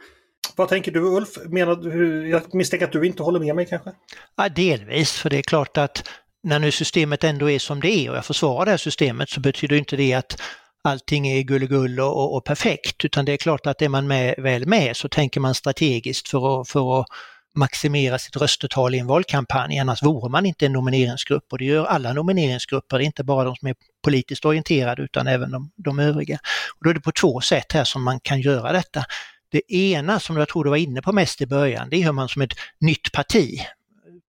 Vad 0.56 0.68
tänker 0.68 0.92
du 0.92 1.00
Ulf? 1.00 1.28
Menar 1.48 1.76
du, 1.76 2.28
jag 2.28 2.54
misstänker 2.54 2.86
att 2.86 2.92
du 2.92 3.06
inte 3.06 3.22
håller 3.22 3.40
med 3.40 3.56
mig 3.56 3.66
kanske? 3.66 3.92
Ja, 4.36 4.48
delvis, 4.48 5.12
för 5.12 5.30
det 5.30 5.38
är 5.38 5.42
klart 5.42 5.78
att 5.78 6.08
när 6.42 6.58
nu 6.58 6.70
systemet 6.70 7.24
ändå 7.24 7.50
är 7.50 7.58
som 7.58 7.80
det 7.80 7.88
är 7.88 8.10
och 8.10 8.16
jag 8.16 8.24
försvarar 8.24 8.64
det 8.64 8.70
här 8.70 8.78
systemet 8.78 9.30
så 9.30 9.40
betyder 9.40 9.76
inte 9.76 9.96
det 9.96 10.14
att 10.14 10.40
allting 10.84 11.28
är 11.28 11.42
gullegull 11.42 12.00
och, 12.00 12.16
och, 12.16 12.36
och 12.36 12.44
perfekt. 12.44 13.04
Utan 13.04 13.24
det 13.24 13.32
är 13.32 13.36
klart 13.36 13.66
att 13.66 13.82
är 13.82 13.88
man 13.88 14.06
med, 14.06 14.34
väl 14.38 14.66
med 14.66 14.96
så 14.96 15.08
tänker 15.08 15.40
man 15.40 15.54
strategiskt 15.54 16.28
för 16.28 16.60
att, 16.60 16.68
för 16.68 17.00
att 17.00 17.06
maximera 17.54 18.18
sitt 18.18 18.36
röstetal 18.36 18.94
i 18.94 18.98
en 18.98 19.06
valkampanj, 19.06 19.78
annars 19.78 20.02
vore 20.02 20.30
man 20.30 20.46
inte 20.46 20.66
en 20.66 20.72
nomineringsgrupp. 20.72 21.44
Och 21.52 21.58
det 21.58 21.64
gör 21.64 21.84
alla 21.84 22.12
nomineringsgrupper, 22.12 22.98
inte 22.98 23.24
bara 23.24 23.44
de 23.44 23.56
som 23.56 23.68
är 23.68 23.74
politiskt 24.04 24.44
orienterade 24.44 25.02
utan 25.02 25.26
även 25.26 25.50
de, 25.50 25.70
de 25.76 25.98
övriga. 25.98 26.38
Och 26.78 26.84
då 26.84 26.90
är 26.90 26.94
det 26.94 27.00
på 27.00 27.12
två 27.12 27.40
sätt 27.40 27.72
här 27.72 27.84
som 27.84 28.02
man 28.02 28.20
kan 28.20 28.40
göra 28.40 28.72
detta. 28.72 29.04
Det 29.50 29.74
ena 29.74 30.20
som 30.20 30.36
jag 30.36 30.48
tror 30.48 30.64
du 30.64 30.70
var 30.70 30.76
inne 30.76 31.02
på 31.02 31.12
mest 31.12 31.40
i 31.40 31.46
början, 31.46 31.88
det 31.90 31.96
är 31.96 32.04
hur 32.04 32.12
man 32.12 32.28
som 32.28 32.42
ett 32.42 32.54
nytt 32.80 33.12
parti 33.12 33.60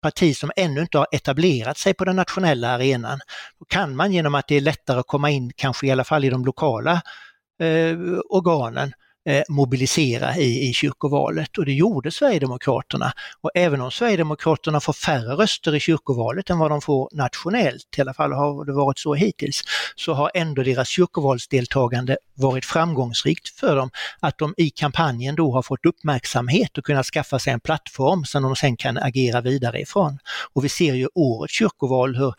parti 0.04 0.38
som 0.38 0.52
ännu 0.56 0.82
inte 0.82 0.98
har 0.98 1.08
etablerat 1.12 1.78
sig 1.78 1.94
på 1.94 2.06
den 2.06 2.16
nationella 2.16 2.70
arenan. 2.70 3.20
Då 3.60 3.66
kan 3.66 3.96
man 3.96 4.14
genom 4.14 4.36
att 4.36 4.48
det 4.48 4.56
är 4.56 4.62
lättare 4.62 5.00
att 5.00 5.08
komma 5.08 5.30
in, 5.30 5.52
kanske 5.56 5.88
i 5.88 5.92
alla 5.92 6.04
fall 6.04 6.26
i 6.26 6.30
de 6.30 6.46
lokala 6.46 7.02
eh, 7.60 7.98
organen, 8.30 8.88
Eh, 8.88 9.03
Eh, 9.26 9.44
mobilisera 9.50 10.38
i, 10.38 10.70
i 10.70 10.74
kyrkovalet 10.74 11.58
och 11.58 11.66
det 11.66 11.74
gjorde 11.74 12.12
Sverigedemokraterna. 12.12 13.14
Och 13.42 13.52
även 13.56 13.82
om 13.82 13.92
Sverigedemokraterna 13.92 14.80
får 14.80 14.94
färre 14.94 15.36
röster 15.36 15.76
i 15.76 15.80
kyrkovalet 15.80 16.50
än 16.50 16.60
vad 16.60 16.72
de 16.72 16.82
får 16.82 17.10
nationellt, 17.12 17.98
i 17.98 18.02
alla 18.02 18.14
fall 18.14 18.32
har 18.32 18.66
det 18.66 18.74
varit 18.74 19.00
så 19.00 19.14
hittills, 19.14 19.64
så 19.96 20.14
har 20.14 20.32
ändå 20.34 20.64
deras 20.64 20.88
kyrkovalsdeltagande 20.88 22.18
varit 22.34 22.66
framgångsrikt 22.66 23.50
för 23.60 23.76
dem. 23.76 23.90
Att 24.20 24.38
de 24.38 24.54
i 24.58 24.70
kampanjen 24.70 25.36
då 25.36 25.52
har 25.52 25.62
fått 25.62 25.86
uppmärksamhet 25.86 26.78
och 26.78 26.86
kunnat 26.86 27.06
skaffa 27.06 27.40
sig 27.40 27.54
en 27.54 27.60
plattform 27.60 28.26
som 28.26 28.44
de 28.44 28.56
sen 28.56 28.78
kan 28.78 28.98
agera 28.98 29.42
vidare 29.42 29.82
ifrån. 29.82 30.20
Och 30.54 30.66
vi 30.66 30.70
ser 30.70 30.94
ju 30.94 31.08
årets 31.16 31.54
kyrkoval 31.54 32.16
hur 32.16 32.34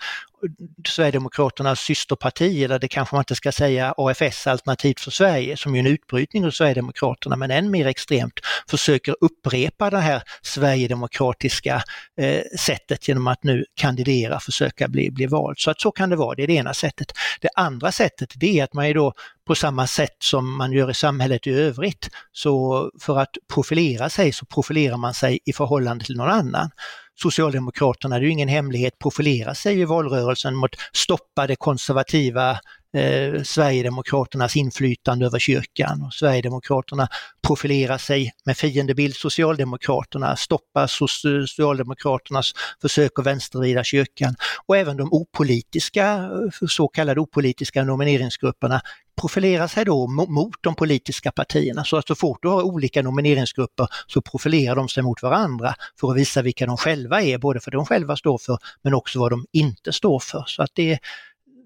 Sverigedemokraternas 0.88 1.80
systerparti, 1.80 2.64
eller 2.64 2.78
det 2.78 2.88
kanske 2.88 3.14
man 3.14 3.20
inte 3.20 3.34
ska 3.34 3.52
säga 3.52 3.94
AFS, 3.96 4.46
Alternativ 4.46 4.94
för 4.98 5.10
Sverige, 5.10 5.56
som 5.56 5.74
är 5.74 5.78
en 5.78 5.86
utbrytning 5.86 6.46
av 6.46 6.50
Sverigedemokraterna, 6.50 7.36
men 7.36 7.50
än 7.50 7.70
mer 7.70 7.86
extremt 7.86 8.40
försöker 8.70 9.16
upprepa 9.20 9.90
det 9.90 9.98
här 9.98 10.22
sverigedemokratiska 10.42 11.82
eh, 12.20 12.40
sättet 12.58 13.08
genom 13.08 13.26
att 13.26 13.44
nu 13.44 13.64
kandidera, 13.74 14.40
försöka 14.40 14.88
bli, 14.88 15.10
bli 15.10 15.26
vald. 15.26 15.58
Så 15.58 15.70
att 15.70 15.80
så 15.80 15.90
kan 15.90 16.10
det 16.10 16.16
vara, 16.16 16.34
det 16.34 16.42
är 16.42 16.46
det 16.46 16.52
ena 16.52 16.74
sättet. 16.74 17.12
Det 17.40 17.48
andra 17.54 17.92
sättet 17.92 18.32
det 18.34 18.60
är 18.60 18.64
att 18.64 18.74
man 18.74 18.84
är 18.84 18.94
då 18.94 19.12
på 19.46 19.54
samma 19.54 19.86
sätt 19.86 20.16
som 20.18 20.56
man 20.56 20.72
gör 20.72 20.90
i 20.90 20.94
samhället 20.94 21.46
i 21.46 21.50
övrigt. 21.50 22.10
Så 22.32 22.90
för 23.00 23.18
att 23.18 23.36
profilera 23.54 24.10
sig 24.10 24.32
så 24.32 24.46
profilerar 24.46 24.96
man 24.96 25.14
sig 25.14 25.38
i 25.44 25.52
förhållande 25.52 26.04
till 26.04 26.16
någon 26.16 26.30
annan. 26.30 26.70
Socialdemokraterna, 27.14 28.18
det 28.18 28.22
är 28.22 28.26
ju 28.26 28.32
ingen 28.32 28.48
hemlighet, 28.48 28.98
profilerar 28.98 29.54
sig 29.54 29.80
i 29.80 29.84
valrörelsen 29.84 30.54
mot 30.54 30.76
stoppa 30.92 31.46
det 31.46 31.56
konservativa 31.56 32.58
eh, 32.94 33.42
Sverigedemokraternas 33.42 34.56
inflytande 34.56 35.26
över 35.26 35.38
kyrkan. 35.38 36.02
Och 36.02 36.14
Sverigedemokraterna 36.14 37.08
profilerar 37.46 37.98
sig 37.98 38.32
med 38.44 38.56
fiendebild 38.56 39.16
Socialdemokraterna, 39.16 40.36
stoppa 40.36 40.88
Socialdemokraternas 40.88 42.52
försök 42.82 43.18
att 43.18 43.26
vänstervrida 43.26 43.84
kyrkan. 43.84 44.34
Och 44.66 44.76
även 44.76 44.96
de 44.96 45.08
opolitiska, 45.12 46.14
eh, 46.14 46.66
så 46.68 46.88
kallade 46.88 47.20
opolitiska 47.20 47.84
nomineringsgrupperna 47.84 48.80
profilerar 49.20 49.66
sig 49.66 49.84
då 49.84 50.06
mot 50.06 50.54
de 50.60 50.74
politiska 50.74 51.32
partierna. 51.32 51.84
Så 51.84 51.96
att 51.96 52.06
så 52.06 52.14
fort 52.14 52.38
du 52.42 52.48
har 52.48 52.62
olika 52.62 53.02
nomineringsgrupper 53.02 53.88
så 54.06 54.20
profilerar 54.20 54.76
de 54.76 54.88
sig 54.88 55.02
mot 55.02 55.22
varandra 55.22 55.74
för 56.00 56.10
att 56.10 56.16
visa 56.16 56.42
vilka 56.42 56.66
de 56.66 56.76
själva 56.76 57.22
är, 57.22 57.38
både 57.38 57.60
för 57.60 57.70
de 57.70 57.86
själva 57.86 58.16
står 58.16 58.38
för 58.38 58.58
men 58.82 58.94
också 58.94 59.18
vad 59.18 59.32
de 59.32 59.46
inte 59.52 59.92
står 59.92 60.18
för. 60.18 60.44
Så 60.46 60.62
att 60.62 60.70
det, 60.74 60.98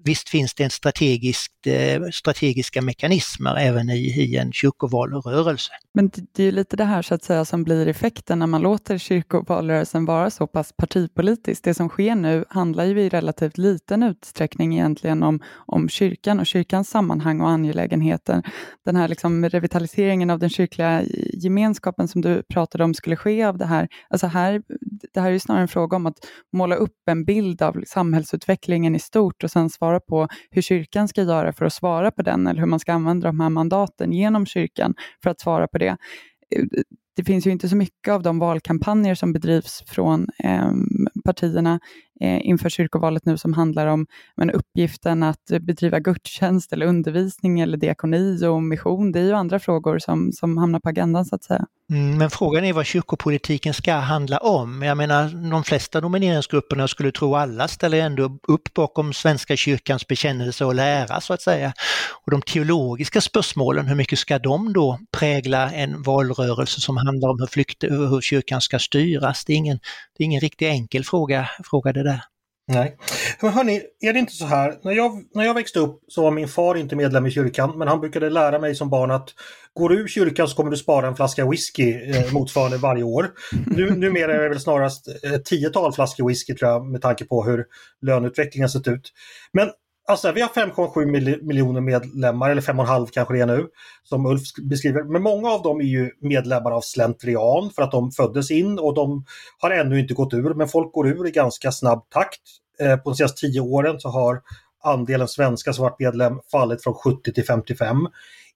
visst 0.05 0.29
finns 0.29 0.55
det 0.55 0.65
en 0.65 0.71
strategiskt, 0.71 1.67
eh, 1.67 2.03
strategiska 2.13 2.83
mekanismer 2.83 3.57
även 3.57 3.91
i, 3.91 4.23
i 4.23 4.37
en 4.37 4.53
kyrkovalrörelse. 4.53 5.71
Men 5.95 6.11
det 6.33 6.43
är 6.43 6.47
ju 6.47 6.53
lite 6.53 6.77
det 6.77 6.85
här 6.85 7.03
så 7.03 7.15
att 7.15 7.25
säga 7.25 7.45
som 7.45 7.65
blir 7.65 7.87
effekten 7.87 8.39
när 8.39 8.47
man 8.47 8.63
låter 8.63 8.99
kyrkovalrörelsen 8.99 10.05
vara 10.05 10.31
så 10.31 10.47
pass 10.47 10.73
partipolitisk. 10.77 11.65
Det 11.65 11.75
som 11.75 11.89
sker 11.89 12.15
nu 12.15 12.45
handlar 12.49 12.85
ju 12.85 13.01
i 13.01 13.09
relativt 13.09 13.59
liten 13.59 14.03
utsträckning 14.03 14.75
egentligen 14.75 15.23
om, 15.23 15.41
om 15.55 15.89
kyrkan 15.89 16.41
och 16.41 16.47
kyrkans 16.47 16.91
sammanhang 16.91 17.41
och 17.41 17.49
angelägenheter. 17.49 18.43
Den 18.85 18.97
här 18.97 19.09
liksom 19.09 19.49
revitaliseringen 19.49 20.31
av 20.31 20.39
den 20.39 20.51
kyrkliga 20.51 21.03
gemenskapen 21.33 22.09
som 22.09 22.21
du 22.21 22.43
pratade 22.43 22.85
om 22.85 22.95
skulle 22.95 23.17
ske 23.17 23.45
av 23.45 23.59
det 23.59 23.67
här. 23.67 23.89
Alltså 24.11 24.27
här 24.27 24.63
det 25.15 25.21
här 25.21 25.29
är 25.29 25.33
ju 25.33 25.41
snarare 25.41 25.63
en 25.63 25.69
fråga 25.69 25.97
om 25.97 26.07
att 26.07 26.19
måla 26.53 26.77
upp 26.77 27.09
en 27.11 27.25
bild 27.25 27.63
av 27.63 27.83
samhällsutvecklingen 27.87 28.95
i 28.95 28.99
stort 28.99 29.45
och 29.45 29.51
sen 29.51 29.71
svara 29.71 30.01
på 30.01 30.29
hur 30.51 30.63
kyrkan 30.63 31.09
ska 31.09 31.23
göra 31.23 31.53
för 31.53 31.65
att 31.65 31.73
svara 31.73 32.11
på 32.11 32.23
den 32.23 32.47
eller 32.47 32.61
hur 32.61 32.67
man 32.67 32.81
ska 32.81 32.93
använda 32.93 33.27
de 33.27 33.41
här 33.41 33.51
mandaten 33.51 34.13
genom 34.13 34.47
kyrkan 34.47 34.95
för 35.23 35.31
att 35.31 35.41
svara 35.41 35.69
på 35.69 35.79
det. 35.79 35.97
Det 37.17 37.25
finns 37.25 37.47
ju 37.47 37.51
inte 37.51 37.69
så 37.69 37.77
mycket 37.77 38.13
av 38.13 38.23
de 38.23 38.39
valkampanjer 38.39 39.15
som 39.15 39.33
bedrivs 39.33 39.83
från 39.87 40.27
eh, 40.45 40.71
partierna 41.25 41.81
Eh, 42.21 42.47
inför 42.47 42.69
kyrkovalet 42.69 43.27
nu 43.27 43.39
som 43.39 43.53
handlar 43.53 43.87
om 43.87 44.07
men, 44.37 44.51
uppgiften 44.51 45.23
att 45.23 45.45
bedriva 45.61 45.99
gudstjänst 45.99 46.73
eller 46.73 46.87
undervisning 46.87 47.61
eller 47.61 47.77
diakoni 47.77 48.47
och 48.47 48.63
mission. 48.63 49.13
Det 49.13 49.21
är 49.21 49.25
ju 49.25 49.33
andra 49.33 49.59
frågor 49.59 49.99
som, 49.99 50.33
som 50.33 50.59
hamnar 50.59 50.81
på 50.81 50.89
agendan 50.89 51.25
så 51.25 51.35
att 51.35 51.45
säga. 51.45 51.67
Mm, 51.91 52.19
men 52.19 52.31
frågan 52.31 52.65
är 52.65 52.73
vad 52.73 52.87
kyrkopolitiken 52.87 53.75
ska 53.75 53.93
handla 53.95 54.39
om. 54.39 54.83
Jag 54.83 54.97
menar 54.97 55.51
de 55.51 55.65
flesta 55.65 56.01
nomineringsgrupperna, 56.01 56.83
jag 56.83 56.91
skulle 56.91 57.13
tro 57.13 57.35
alla, 57.35 57.69
ställer 57.69 58.01
ändå 58.01 58.39
upp 58.49 58.75
bakom 58.75 59.13
Svenska 59.13 59.57
kyrkans 59.57 60.07
bekännelse 60.07 60.65
och 60.65 60.75
lära 60.75 61.21
så 61.21 61.35
att 61.35 61.43
säga. 61.43 61.73
Och 62.25 62.31
de 62.31 62.43
teologiska 62.43 63.21
spörsmålen, 63.21 63.87
hur 63.87 63.95
mycket 63.95 64.19
ska 64.19 64.39
de 64.39 64.73
då 64.73 64.99
prägla 65.19 65.73
en 65.73 66.03
valrörelse 66.03 66.81
som 66.81 66.97
handlar 66.97 67.29
om 67.29 67.37
hur, 67.41 67.47
flykt, 67.47 67.85
hur 67.85 68.21
kyrkan 68.21 68.61
ska 68.61 68.79
styras? 68.79 69.45
Det 69.45 69.53
är 69.53 69.57
ingen, 69.57 69.79
det 70.19 70.23
är 70.23 70.25
ingen 70.25 70.41
riktigt 70.41 70.69
enkel 70.69 71.05
fråga, 71.05 71.49
fråga 71.65 71.93
det. 71.93 72.08
Nej. 72.69 72.97
Men 73.41 73.53
hörni, 73.53 73.83
är 74.01 74.13
det 74.13 74.19
inte 74.19 74.33
så 74.33 74.47
här, 74.47 74.75
när 74.83 74.93
jag, 74.93 75.25
när 75.35 75.45
jag 75.45 75.55
växte 75.55 75.79
upp 75.79 76.01
så 76.09 76.23
var 76.23 76.31
min 76.31 76.49
far 76.49 76.75
inte 76.75 76.97
medlem 76.97 77.27
i 77.27 77.31
kyrkan, 77.31 77.79
men 77.79 77.89
han 77.89 78.01
brukade 78.01 78.31
lära 78.31 78.59
mig 78.59 78.75
som 78.75 78.91
barn 78.91 79.11
att 79.11 79.29
går 79.75 79.89
du 79.89 80.01
ur 80.01 80.09
kyrkan 80.09 80.49
så 80.49 80.57
kommer 80.57 80.71
du 80.71 80.77
spara 80.77 81.07
en 81.07 81.17
flaska 81.17 81.51
whisky 81.51 82.11
eh, 82.11 82.33
motsvarande 82.33 82.77
varje 82.77 83.03
år. 83.03 83.31
Nu, 83.67 83.91
numera 83.91 84.35
är 84.35 84.43
det 84.43 84.49
väl 84.49 84.61
snarast 84.61 85.09
ett 85.09 85.45
tiotal 85.45 85.93
flaskor 85.93 86.29
whisky 86.29 86.55
tror 86.55 86.71
jag 86.71 86.87
med 86.87 87.03
tanke 87.03 87.25
på 87.25 87.45
hur 87.45 87.65
löneutvecklingen 88.03 88.69
sett 88.69 88.89
ut. 88.89 89.13
Men 89.53 89.71
alltså 90.09 90.33
vi 90.33 90.41
har 90.41 90.49
5,7 90.49 91.43
miljoner 91.43 91.81
medlemmar, 91.81 92.51
eller 92.51 92.63
5,5 92.63 93.09
kanske 93.13 93.35
det 93.35 93.41
är 93.41 93.47
nu, 93.47 93.67
som 94.03 94.27
Ulf 94.27 94.43
beskriver. 94.63 95.03
Men 95.03 95.23
många 95.23 95.51
av 95.51 95.63
dem 95.63 95.81
är 95.81 95.85
ju 95.85 96.11
medlemmar 96.21 96.71
av 96.71 96.81
slentrian 96.81 97.71
för 97.71 97.83
att 97.83 97.93
de 97.93 98.11
föddes 98.11 98.51
in 98.51 98.79
och 98.79 98.95
de 98.95 99.25
har 99.59 99.71
ännu 99.71 100.01
inte 100.01 100.15
gått 100.15 100.35
ur, 100.35 100.55
men 100.55 100.69
folk 100.69 100.93
går 100.93 101.09
ur 101.09 101.27
i 101.27 101.31
ganska 101.31 101.73
snabb 101.73 102.11
takt. 102.11 102.41
Eh, 102.81 102.97
på 102.97 103.11
de 103.11 103.17
senaste 103.17 103.41
tio 103.41 103.61
åren 103.61 104.01
så 104.01 104.09
har 104.09 104.41
andelen 104.85 105.29
svenskar 105.29 105.73
som 105.73 105.83
varit 105.83 106.01
medlem 106.01 106.41
fallit 106.53 106.83
från 106.83 106.95
70 106.95 107.33
till 107.33 107.45
55. 107.45 107.97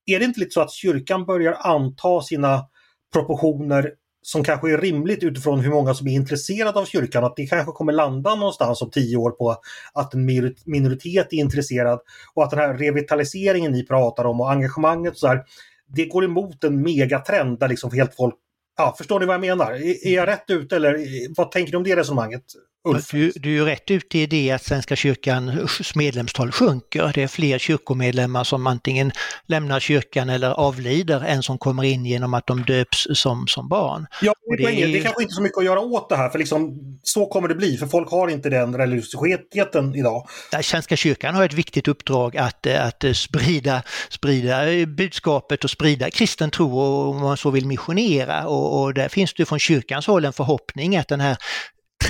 Är 0.06 0.18
det 0.18 0.24
inte 0.24 0.40
lite 0.40 0.52
så 0.52 0.60
att 0.60 0.72
kyrkan 0.72 1.24
börjar 1.24 1.56
anta 1.60 2.20
sina 2.20 2.64
proportioner 3.12 3.90
som 4.22 4.44
kanske 4.44 4.72
är 4.72 4.78
rimligt 4.78 5.22
utifrån 5.22 5.60
hur 5.60 5.70
många 5.70 5.94
som 5.94 6.08
är 6.08 6.12
intresserade 6.12 6.78
av 6.80 6.84
kyrkan. 6.84 7.24
Att 7.24 7.36
det 7.36 7.46
kanske 7.46 7.72
kommer 7.72 7.92
landa 7.92 8.34
någonstans 8.34 8.82
om 8.82 8.90
tio 8.90 9.16
år 9.16 9.30
på 9.30 9.56
att 9.92 10.14
en 10.14 10.26
minoritet 10.64 11.32
är 11.32 11.36
intresserad 11.36 12.00
och 12.34 12.44
att 12.44 12.50
den 12.50 12.58
här 12.58 12.74
revitaliseringen 12.74 13.72
ni 13.72 13.86
pratar 13.86 14.24
om 14.24 14.40
och 14.40 14.50
engagemanget 14.50 15.18
så 15.18 15.26
här, 15.26 15.42
det 15.86 16.04
går 16.04 16.24
emot 16.24 16.64
en 16.64 16.82
megatrend 16.82 17.58
där 17.58 17.68
liksom 17.68 17.90
helt 17.92 18.14
folk 18.14 18.34
Ja, 18.76 18.94
förstår 18.98 19.20
ni 19.20 19.26
vad 19.26 19.34
jag 19.34 19.40
menar? 19.40 19.72
Är 20.06 20.14
jag 20.14 20.28
rätt 20.28 20.44
ute 20.50 20.76
eller 20.76 20.98
vad 21.36 21.50
tänker 21.50 21.72
du 21.72 21.76
om 21.76 21.84
det 21.84 21.96
resonemanget? 21.96 22.44
Ulf? 22.84 23.10
Du, 23.10 23.32
du 23.34 23.60
är 23.60 23.64
rätt 23.64 23.90
ute 23.90 24.18
i 24.18 24.26
det 24.26 24.50
att 24.50 24.64
Svenska 24.64 24.96
kyrkans 24.96 25.94
medlemstal 25.94 26.52
sjunker. 26.52 27.12
Det 27.14 27.22
är 27.22 27.28
fler 27.28 27.58
kyrkomedlemmar 27.58 28.44
som 28.44 28.66
antingen 28.66 29.12
lämnar 29.46 29.80
kyrkan 29.80 30.28
eller 30.28 30.50
avlider 30.50 31.20
än 31.20 31.42
som 31.42 31.58
kommer 31.58 31.84
in 31.84 32.06
genom 32.06 32.34
att 32.34 32.46
de 32.46 32.62
döps 32.62 33.06
som, 33.14 33.46
som 33.46 33.68
barn. 33.68 34.06
Ja, 34.22 34.34
det, 34.58 34.64
är... 34.64 34.86
det 34.86 34.98
är 34.98 35.02
kanske 35.02 35.22
inte 35.22 35.34
så 35.34 35.42
mycket 35.42 35.58
att 35.58 35.64
göra 35.64 35.80
åt 35.80 36.08
det 36.08 36.16
här 36.16 36.28
för 36.28 36.38
liksom, 36.38 36.78
så 37.02 37.26
kommer 37.26 37.48
det 37.48 37.54
bli 37.54 37.76
för 37.76 37.86
folk 37.86 38.10
har 38.10 38.28
inte 38.28 38.50
den 38.50 38.76
religiositeten 38.76 39.94
idag. 39.94 40.28
Svenska 40.62 40.96
kyrkan 40.96 41.34
har 41.34 41.44
ett 41.44 41.54
viktigt 41.54 41.88
uppdrag 41.88 42.36
att, 42.36 42.66
att 42.66 43.04
sprida, 43.14 43.82
sprida 44.08 44.86
budskapet 44.86 45.64
och 45.64 45.70
sprida 45.70 46.10
kristen 46.10 46.50
tro 46.50 46.78
och 46.78 47.08
om 47.08 47.20
man 47.20 47.36
så 47.36 47.50
vill 47.50 47.66
missionera 47.66 48.46
och, 48.46 48.82
och 48.82 48.94
där 48.94 49.08
finns 49.08 49.34
det 49.34 49.44
från 49.44 49.58
kyrkans 49.58 50.06
håll 50.06 50.24
en 50.24 50.32
förhoppning 50.32 50.96
att 50.96 51.08
den 51.08 51.20
här 51.20 51.36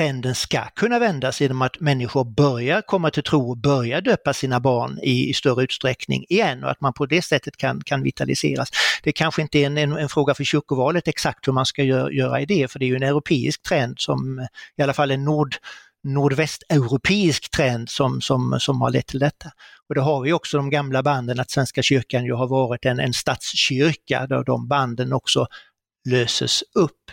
trenden 0.02 0.34
ska 0.34 0.64
kunna 0.64 0.98
vändas 0.98 1.40
genom 1.40 1.62
att 1.62 1.80
människor 1.80 2.24
börjar 2.24 2.82
komma 2.82 3.10
till 3.10 3.22
tro 3.22 3.50
och 3.50 3.56
börjar 3.56 4.00
döpa 4.00 4.32
sina 4.32 4.60
barn 4.60 4.98
i, 5.02 5.30
i 5.30 5.34
större 5.34 5.64
utsträckning 5.64 6.24
igen 6.28 6.64
och 6.64 6.70
att 6.70 6.80
man 6.80 6.92
på 6.92 7.06
det 7.06 7.22
sättet 7.22 7.56
kan, 7.56 7.80
kan 7.80 8.02
vitaliseras. 8.02 8.68
Det 9.02 9.12
kanske 9.12 9.42
inte 9.42 9.58
är 9.58 9.66
en, 9.66 9.78
en, 9.78 9.92
en 9.92 10.08
fråga 10.08 10.34
för 10.34 10.44
kyrkovalet 10.44 11.08
exakt 11.08 11.48
hur 11.48 11.52
man 11.52 11.66
ska 11.66 11.82
gör, 11.82 12.10
göra 12.10 12.40
i 12.40 12.46
det, 12.46 12.70
för 12.70 12.78
det 12.78 12.84
är 12.84 12.86
ju 12.86 12.96
en 12.96 13.02
europeisk 13.02 13.62
trend 13.62 13.94
som 13.98 14.46
i 14.76 14.82
alla 14.82 14.92
fall 14.92 15.10
en 15.10 15.24
nord 15.24 15.56
nordvästeuropeisk 16.04 17.50
trend 17.50 17.90
som, 17.90 18.20
som, 18.20 18.56
som 18.60 18.80
har 18.80 18.90
lett 18.90 19.06
till 19.06 19.20
detta. 19.20 19.50
Och 19.88 19.94
det 19.94 20.00
har 20.00 20.20
vi 20.20 20.32
också 20.32 20.56
de 20.56 20.70
gamla 20.70 21.02
banden 21.02 21.40
att 21.40 21.50
Svenska 21.50 21.82
kyrkan 21.82 22.24
ju 22.24 22.32
har 22.32 22.46
varit 22.46 22.84
en, 22.84 23.00
en 23.00 23.12
statskyrka 23.12 24.26
där 24.26 24.44
de 24.44 24.68
banden 24.68 25.12
också 25.12 25.46
löses 26.08 26.62
upp. 26.74 27.10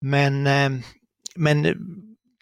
Men 0.00 0.46
eh, 0.46 0.70
men 1.40 1.66
eh, 1.66 1.74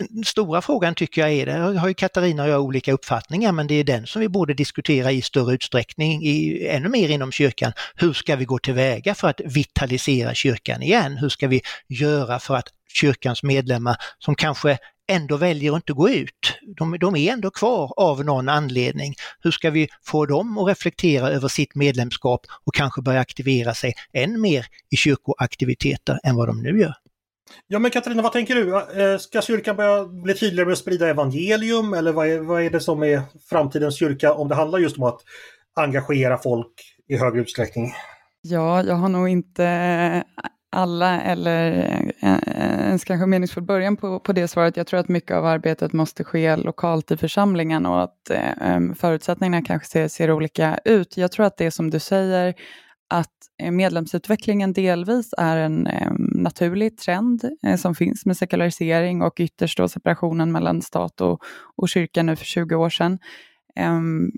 den 0.08 0.24
stora 0.24 0.62
frågan 0.62 0.94
tycker 0.94 1.20
jag 1.20 1.32
är, 1.32 1.46
där 1.46 1.74
har 1.74 1.88
ju 1.88 1.94
Katarina 1.94 2.42
och 2.42 2.48
jag 2.48 2.62
olika 2.62 2.92
uppfattningar, 2.92 3.52
men 3.52 3.66
det 3.66 3.74
är 3.74 3.84
den 3.84 4.06
som 4.06 4.20
vi 4.20 4.28
borde 4.28 4.54
diskutera 4.54 5.12
i 5.12 5.22
större 5.22 5.54
utsträckning, 5.54 6.22
i, 6.22 6.66
ännu 6.66 6.88
mer 6.88 7.08
inom 7.08 7.32
kyrkan. 7.32 7.72
Hur 7.94 8.12
ska 8.12 8.36
vi 8.36 8.44
gå 8.44 8.58
tillväga 8.58 9.14
för 9.14 9.28
att 9.28 9.40
vitalisera 9.44 10.34
kyrkan 10.34 10.82
igen? 10.82 11.16
Hur 11.16 11.28
ska 11.28 11.48
vi 11.48 11.60
göra 11.88 12.38
för 12.38 12.54
att 12.54 12.68
kyrkans 12.88 13.42
medlemmar 13.42 13.96
som 14.18 14.34
kanske 14.34 14.78
ändå 15.08 15.36
väljer 15.36 15.72
att 15.72 15.76
inte 15.76 15.92
gå 15.92 16.10
ut, 16.10 16.58
de, 16.76 16.98
de 17.00 17.16
är 17.16 17.32
ändå 17.32 17.50
kvar 17.50 17.92
av 17.96 18.24
någon 18.24 18.48
anledning. 18.48 19.14
Hur 19.40 19.50
ska 19.50 19.70
vi 19.70 19.88
få 20.04 20.26
dem 20.26 20.58
att 20.58 20.68
reflektera 20.68 21.28
över 21.28 21.48
sitt 21.48 21.74
medlemskap 21.74 22.46
och 22.64 22.74
kanske 22.74 23.02
börja 23.02 23.20
aktivera 23.20 23.74
sig 23.74 23.94
än 24.12 24.40
mer 24.40 24.66
i 24.90 24.96
kyrkoaktiviteter 24.96 26.20
än 26.24 26.36
vad 26.36 26.48
de 26.48 26.62
nu 26.62 26.80
gör? 26.80 26.94
Ja 27.66 27.78
men 27.78 27.90
Katarina, 27.90 28.22
vad 28.22 28.32
tänker 28.32 28.54
du? 28.54 28.76
Eh, 29.02 29.18
ska 29.18 29.42
kyrkan 29.42 29.76
börja 29.76 30.04
bli 30.04 30.34
tydligare 30.34 30.66
med 30.66 30.72
att 30.72 30.78
sprida 30.78 31.08
evangelium 31.08 31.94
eller 31.94 32.12
vad 32.12 32.28
är, 32.28 32.38
vad 32.38 32.62
är 32.62 32.70
det 32.70 32.80
som 32.80 33.02
är 33.02 33.22
framtidens 33.50 33.98
kyrka 33.98 34.32
om 34.32 34.48
det 34.48 34.54
handlar 34.54 34.78
just 34.78 34.98
om 34.98 35.04
att 35.04 35.20
engagera 35.76 36.38
folk 36.38 36.72
i 37.08 37.16
högre 37.16 37.40
utsträckning? 37.40 37.92
Ja, 38.40 38.82
jag 38.82 38.94
har 38.94 39.08
nog 39.08 39.28
inte 39.28 39.64
eh, 39.64 40.22
alla 40.70 41.20
eller 41.20 41.72
eh, 42.20 42.38
ens 42.88 43.04
kanske 43.04 43.26
meningsfull 43.26 43.62
början 43.62 43.96
på, 43.96 44.20
på 44.20 44.32
det 44.32 44.48
svaret. 44.48 44.76
Jag 44.76 44.86
tror 44.86 45.00
att 45.00 45.08
mycket 45.08 45.36
av 45.36 45.46
arbetet 45.46 45.92
måste 45.92 46.24
ske 46.24 46.56
lokalt 46.56 47.10
i 47.10 47.16
församlingen 47.16 47.86
och 47.86 48.02
att 48.02 48.30
eh, 48.30 48.80
förutsättningarna 48.98 49.62
kanske 49.62 49.88
ser, 49.88 50.08
ser 50.08 50.30
olika 50.30 50.78
ut. 50.84 51.16
Jag 51.16 51.32
tror 51.32 51.46
att 51.46 51.56
det 51.56 51.70
som 51.70 51.90
du 51.90 51.98
säger 51.98 52.54
att 53.08 53.32
eh, 53.62 53.70
medlemsutvecklingen 53.70 54.72
delvis 54.72 55.34
är 55.38 55.56
en 55.56 55.86
eh, 55.86 56.12
naturlig 56.18 56.98
trend 56.98 57.44
eh, 57.62 57.76
som 57.76 57.94
finns 57.94 58.26
med 58.26 58.36
sekularisering 58.36 59.22
och 59.22 59.34
ytterst 59.40 59.78
då 59.78 59.88
separationen 59.88 60.52
mellan 60.52 60.82
stat 60.82 61.20
och, 61.20 61.42
och 61.76 61.88
kyrka 61.88 62.22
nu 62.22 62.36
för 62.36 62.44
20 62.44 62.74
år 62.74 62.90
sedan. 62.90 63.18
Ehm, 63.76 64.30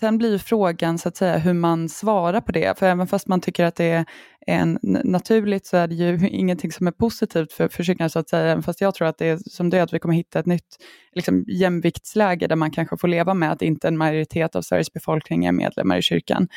sen 0.00 0.18
blir 0.18 0.38
frågan 0.38 0.98
så 0.98 1.08
att 1.08 1.16
säga 1.16 1.38
hur 1.38 1.52
man 1.52 1.88
svarar 1.88 2.40
på 2.40 2.52
det, 2.52 2.78
för 2.78 2.86
även 2.86 3.06
fast 3.06 3.28
man 3.28 3.40
tycker 3.40 3.64
att 3.64 3.76
det 3.76 3.84
är 3.84 4.04
en, 4.46 4.78
naturligt 4.82 5.66
så 5.66 5.76
är 5.76 5.88
det 5.88 5.94
ju 5.94 6.28
ingenting 6.30 6.72
som 6.72 6.86
är 6.86 6.92
positivt 6.92 7.52
för, 7.52 7.68
för 7.68 7.82
kyrkan 7.82 8.10
så 8.10 8.18
att 8.18 8.28
säga, 8.28 8.52
även 8.52 8.62
fast 8.62 8.80
jag 8.80 8.94
tror 8.94 9.08
att 9.08 9.18
det 9.18 9.26
är 9.26 9.38
som 9.46 9.70
det 9.70 9.78
är 9.78 9.82
att 9.82 9.92
vi 9.92 9.98
kommer 9.98 10.14
hitta 10.14 10.38
ett 10.38 10.46
nytt 10.46 10.76
liksom, 11.12 11.44
jämviktsläge 11.48 12.46
där 12.46 12.56
man 12.56 12.70
kanske 12.70 12.96
får 12.96 13.08
leva 13.08 13.34
med 13.34 13.52
att 13.52 13.62
inte 13.62 13.88
en 13.88 13.96
majoritet 13.96 14.56
av 14.56 14.62
Sveriges 14.62 14.92
befolkning 14.92 15.44
är 15.44 15.52
medlemmar 15.52 15.98
i 15.98 16.02
kyrkan. 16.02 16.48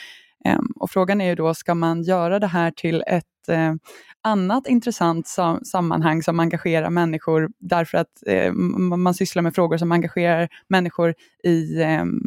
Ehm, 0.45 0.67
och 0.75 0.91
frågan 0.91 1.21
är 1.21 1.25
ju 1.25 1.35
då, 1.35 1.53
ska 1.53 1.75
man 1.75 2.03
göra 2.03 2.39
det 2.39 2.47
här 2.47 2.71
till 2.71 3.03
ett 3.07 3.49
eh, 3.49 3.73
annat 4.23 4.67
intressant 4.67 5.27
sammanhang 5.63 6.23
som 6.23 6.39
engagerar 6.39 6.89
människor 6.89 7.49
därför 7.59 7.97
att 7.97 8.27
eh, 8.27 8.53
man 8.53 9.13
sysslar 9.13 9.43
med 9.43 9.55
frågor 9.55 9.77
som 9.77 9.91
engagerar 9.91 10.49
människor 10.67 11.13
i 11.43 11.81
ehm, 11.81 12.19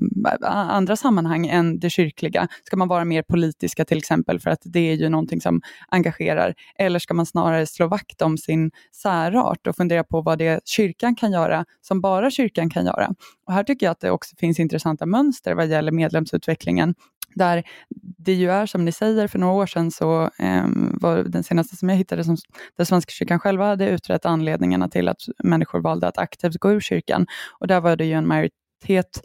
andra 0.45 0.97
sammanhang 0.97 1.47
än 1.47 1.79
det 1.79 1.91
kyrkliga. 1.91 2.49
Ska 2.65 2.77
man 2.77 2.89
vara 2.89 3.05
mer 3.05 3.23
politiska 3.23 3.85
till 3.85 3.99
exempel 3.99 4.41
för 4.41 4.51
att 4.51 4.61
det 4.65 4.91
är 4.91 4.95
ju 4.95 5.09
någonting 5.09 5.41
som 5.41 5.61
engagerar? 5.89 6.55
Eller 6.79 6.99
ska 6.99 7.15
man 7.15 7.27
snarare 7.27 7.67
slå 7.67 7.89
vakt 7.89 8.23
om 8.23 8.39
sin 8.39 8.71
särart 9.03 9.67
och 9.67 9.77
fundera 9.77 10.05
på 10.05 10.23
vad 10.23 10.39
det 10.39 10.61
kyrkan 10.65 11.17
kan 11.17 11.33
göra 11.33 11.65
som 11.81 12.01
bara 12.01 12.31
kyrkan 12.31 12.71
kan 12.71 12.87
göra? 12.87 13.15
Och 13.47 13.53
här 13.53 13.65
tycker 13.65 13.87
jag 13.87 13.91
att 13.91 14.01
det 14.01 14.11
också 14.11 14.37
finns 14.37 14.61
intressanta 14.61 15.07
mönster 15.07 15.55
vad 15.55 15.67
gäller 15.67 15.93
medlemsutvecklingen 15.93 16.95
där 17.37 17.62
det 18.18 18.33
ju 18.33 18.51
är 18.51 18.66
som 18.66 18.85
ni 18.85 18.92
säger, 18.92 19.29
för 19.29 19.38
några 19.38 19.53
år 19.53 19.66
sedan 19.66 19.90
så 19.90 20.31
eh, 20.38 20.66
var 20.92 21.22
den 21.22 21.44
senaste 21.44 21.77
som 21.77 21.88
jag 21.88 21.96
hittade 21.96 22.25
som 22.25 22.37
där 22.77 22.85
Svenska 22.85 23.11
kyrkan 23.11 23.38
själva 23.38 23.66
hade 23.66 23.88
utrett 23.88 24.27
anledningarna 24.27 24.88
till 24.88 25.09
att 25.09 25.20
människor 25.44 25.81
valde 25.81 26.09
att 26.09 26.18
aktivt 26.18 26.57
gå 26.57 26.72
ur 26.72 26.81
kyrkan. 26.81 27.27
Och 27.61 27.66
där 27.66 27.81
var 27.81 27.96
det 27.96 28.05
ju 28.05 28.12
en 28.12 28.27
majoritet 28.27 29.22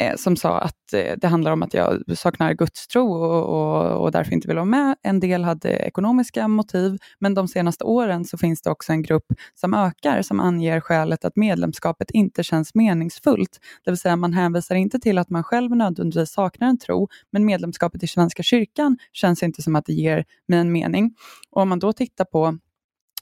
eh, 0.00 0.16
som 0.16 0.36
sa 0.36 0.58
att 0.58 0.92
eh, 0.92 1.14
det 1.16 1.28
handlar 1.28 1.52
om 1.52 1.62
att 1.62 1.74
jag 1.74 2.18
saknar 2.18 2.52
gudstro 2.54 3.12
och, 3.12 3.48
och, 3.48 4.02
och 4.02 4.12
därför 4.12 4.32
inte 4.32 4.48
vill 4.48 4.56
vara 4.56 4.64
med. 4.64 4.96
En 5.02 5.20
del 5.20 5.44
hade 5.44 5.68
ekonomiska 5.68 6.48
motiv, 6.48 6.98
men 7.18 7.34
de 7.34 7.48
senaste 7.48 7.84
åren 7.84 8.24
så 8.24 8.38
finns 8.38 8.62
det 8.62 8.70
också 8.70 8.92
en 8.92 9.02
grupp 9.02 9.26
som 9.54 9.74
ökar 9.74 10.22
som 10.22 10.40
anger 10.40 10.80
skälet 10.80 11.24
att 11.24 11.36
medlemskapet 11.36 12.10
inte 12.10 12.42
känns 12.42 12.74
meningsfullt. 12.74 13.58
Det 13.84 13.90
vill 13.90 13.98
säga 13.98 14.16
man 14.16 14.32
hänvisar 14.32 14.74
inte 14.74 15.00
till 15.00 15.18
att 15.18 15.30
man 15.30 15.44
själv 15.44 15.76
nödvändigtvis 15.76 16.32
saknar 16.32 16.68
en 16.68 16.78
tro, 16.78 17.08
men 17.32 17.44
medlemskapet 17.44 18.02
i 18.02 18.06
Svenska 18.06 18.42
kyrkan 18.42 18.98
känns 19.12 19.42
inte 19.42 19.62
som 19.62 19.76
att 19.76 19.86
det 19.86 19.92
ger 19.92 20.24
mig 20.48 20.58
en 20.58 20.72
mening. 20.72 21.14
Och 21.50 21.62
om 21.62 21.68
man 21.68 21.78
då 21.78 21.92
tittar 21.92 22.24
på 22.24 22.58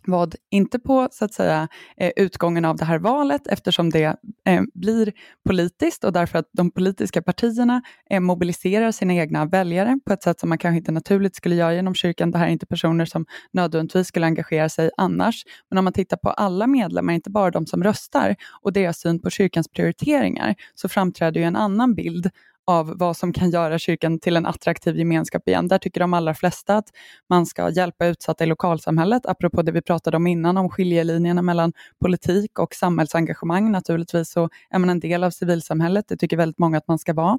vad, 0.06 0.34
inte 0.50 0.78
på 0.78 1.08
så 1.12 1.24
att 1.24 1.34
säga 1.34 1.68
eh, 1.96 2.10
utgången 2.16 2.64
av 2.64 2.76
det 2.76 2.84
här 2.84 2.98
valet 2.98 3.46
eftersom 3.46 3.90
det 3.90 4.16
eh, 4.46 4.62
blir 4.74 5.12
politiskt 5.48 6.04
och 6.04 6.12
därför 6.12 6.38
att 6.38 6.48
de 6.52 6.70
politiska 6.70 7.22
partierna 7.22 7.82
eh, 8.10 8.20
mobiliserar 8.20 8.92
sina 8.92 9.14
egna 9.14 9.44
väljare 9.44 9.98
på 10.06 10.12
ett 10.12 10.22
sätt 10.22 10.40
som 10.40 10.48
man 10.48 10.58
kanske 10.58 10.78
inte 10.78 10.92
naturligt 10.92 11.36
skulle 11.36 11.54
göra 11.54 11.74
genom 11.74 11.94
kyrkan. 11.94 12.30
Det 12.30 12.38
här 12.38 12.46
är 12.46 12.50
inte 12.50 12.66
personer 12.66 13.04
som 13.04 13.26
nödvändigtvis 13.52 14.06
skulle 14.06 14.26
engagera 14.26 14.68
sig 14.68 14.90
annars. 14.96 15.44
Men 15.70 15.78
om 15.78 15.84
man 15.84 15.92
tittar 15.92 16.16
på 16.16 16.30
alla 16.30 16.66
medlemmar, 16.66 17.12
inte 17.12 17.30
bara 17.30 17.50
de 17.50 17.66
som 17.66 17.84
röstar 17.84 18.36
och 18.62 18.72
deras 18.72 19.00
syn 19.00 19.20
på 19.20 19.30
kyrkans 19.30 19.68
prioriteringar 19.68 20.54
så 20.74 20.88
framträder 20.88 21.40
ju 21.40 21.46
en 21.46 21.56
annan 21.56 21.94
bild 21.94 22.30
av 22.70 22.98
vad 22.98 23.16
som 23.16 23.32
kan 23.32 23.50
göra 23.50 23.78
kyrkan 23.78 24.18
till 24.18 24.36
en 24.36 24.46
attraktiv 24.46 24.96
gemenskap 24.96 25.48
igen. 25.48 25.68
Där 25.68 25.78
tycker 25.78 26.00
de 26.00 26.14
allra 26.14 26.34
flesta 26.34 26.76
att 26.76 26.88
man 27.28 27.46
ska 27.46 27.70
hjälpa 27.70 28.06
utsatta 28.06 28.44
i 28.44 28.46
lokalsamhället, 28.46 29.26
apropå 29.26 29.62
det 29.62 29.72
vi 29.72 29.82
pratade 29.82 30.16
om 30.16 30.26
innan 30.26 30.56
om 30.56 30.68
skiljelinjerna 30.68 31.42
mellan 31.42 31.72
politik 32.00 32.58
och 32.58 32.74
samhällsengagemang. 32.74 33.72
Naturligtvis 33.72 34.30
så 34.32 34.48
är 34.70 34.78
man 34.78 34.90
en 34.90 35.00
del 35.00 35.24
av 35.24 35.30
civilsamhället, 35.30 36.04
det 36.08 36.16
tycker 36.16 36.36
väldigt 36.36 36.58
många 36.58 36.78
att 36.78 36.88
man 36.88 36.98
ska 36.98 37.12
vara. 37.12 37.38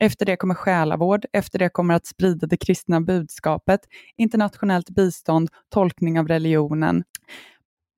Efter 0.00 0.26
det 0.26 0.36
kommer 0.36 0.54
själavård, 0.54 1.26
efter 1.32 1.58
det 1.58 1.68
kommer 1.68 1.94
att 1.94 2.06
sprida 2.06 2.46
det 2.46 2.56
kristna 2.56 3.00
budskapet, 3.00 3.80
internationellt 4.16 4.90
bistånd, 4.90 5.50
tolkning 5.74 6.20
av 6.20 6.28
religionen 6.28 7.04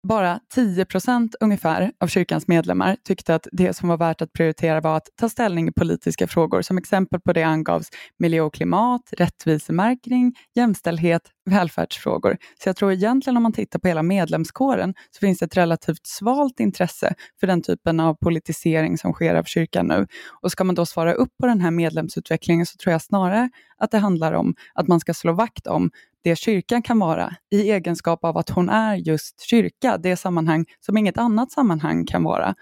bara 0.02 0.40
10 0.54 0.84
procent 0.84 1.34
ungefär 1.40 1.92
av 2.00 2.06
kyrkans 2.06 2.48
medlemmar 2.48 2.96
tyckte 3.04 3.34
att 3.34 3.48
det 3.52 3.74
som 3.74 3.88
var 3.88 3.96
värt 3.96 4.22
att 4.22 4.32
prioritera 4.32 4.80
var 4.80 4.96
att 4.96 5.08
ta 5.16 5.28
ställning 5.28 5.68
i 5.68 5.72
politiska 5.72 6.26
frågor. 6.26 6.62
Som 6.62 6.78
exempel 6.78 7.20
på 7.20 7.32
det 7.32 7.42
angavs 7.42 7.88
miljö 8.18 8.40
och 8.40 8.54
klimat, 8.54 9.02
rättvisemärkning, 9.12 10.34
jämställdhet, 10.54 11.22
välfärdsfrågor. 11.50 12.36
Så 12.62 12.68
jag 12.68 12.76
tror 12.76 12.92
egentligen 12.92 13.36
om 13.36 13.42
man 13.42 13.52
tittar 13.52 13.78
på 13.78 13.88
hela 13.88 14.02
medlemskåren 14.02 14.94
så 15.10 15.18
finns 15.20 15.38
det 15.38 15.44
ett 15.44 15.56
relativt 15.56 16.06
svalt 16.06 16.60
intresse 16.60 17.14
för 17.40 17.46
den 17.46 17.62
typen 17.62 18.00
av 18.00 18.14
politisering 18.14 18.98
som 18.98 19.12
sker 19.12 19.34
av 19.34 19.44
kyrkan 19.44 19.86
nu. 19.86 20.06
Och 20.42 20.52
ska 20.52 20.64
man 20.64 20.74
då 20.74 20.86
svara 20.86 21.12
upp 21.12 21.30
på 21.40 21.46
den 21.46 21.60
här 21.60 21.70
medlemsutvecklingen 21.70 22.66
så 22.66 22.76
tror 22.76 22.92
jag 22.92 23.02
snarare 23.02 23.50
att 23.78 23.90
det 23.90 23.98
handlar 23.98 24.32
om 24.32 24.54
att 24.74 24.88
man 24.88 25.00
ska 25.00 25.14
slå 25.14 25.32
vakt 25.32 25.66
om 25.66 25.90
det 26.24 26.36
kyrkan 26.36 26.82
kan 26.82 26.98
vara 26.98 27.34
i 27.50 27.70
egenskap 27.70 28.24
av 28.24 28.38
att 28.38 28.50
hon 28.50 28.68
är 28.68 28.96
just 28.96 29.40
kyrka, 29.40 29.98
det 29.98 30.16
sammanhang 30.16 30.64
som 30.80 30.96
inget 30.96 31.18
annat 31.18 31.52
sammanhang 31.52 32.06
kan 32.06 32.24
vara. 32.24 32.54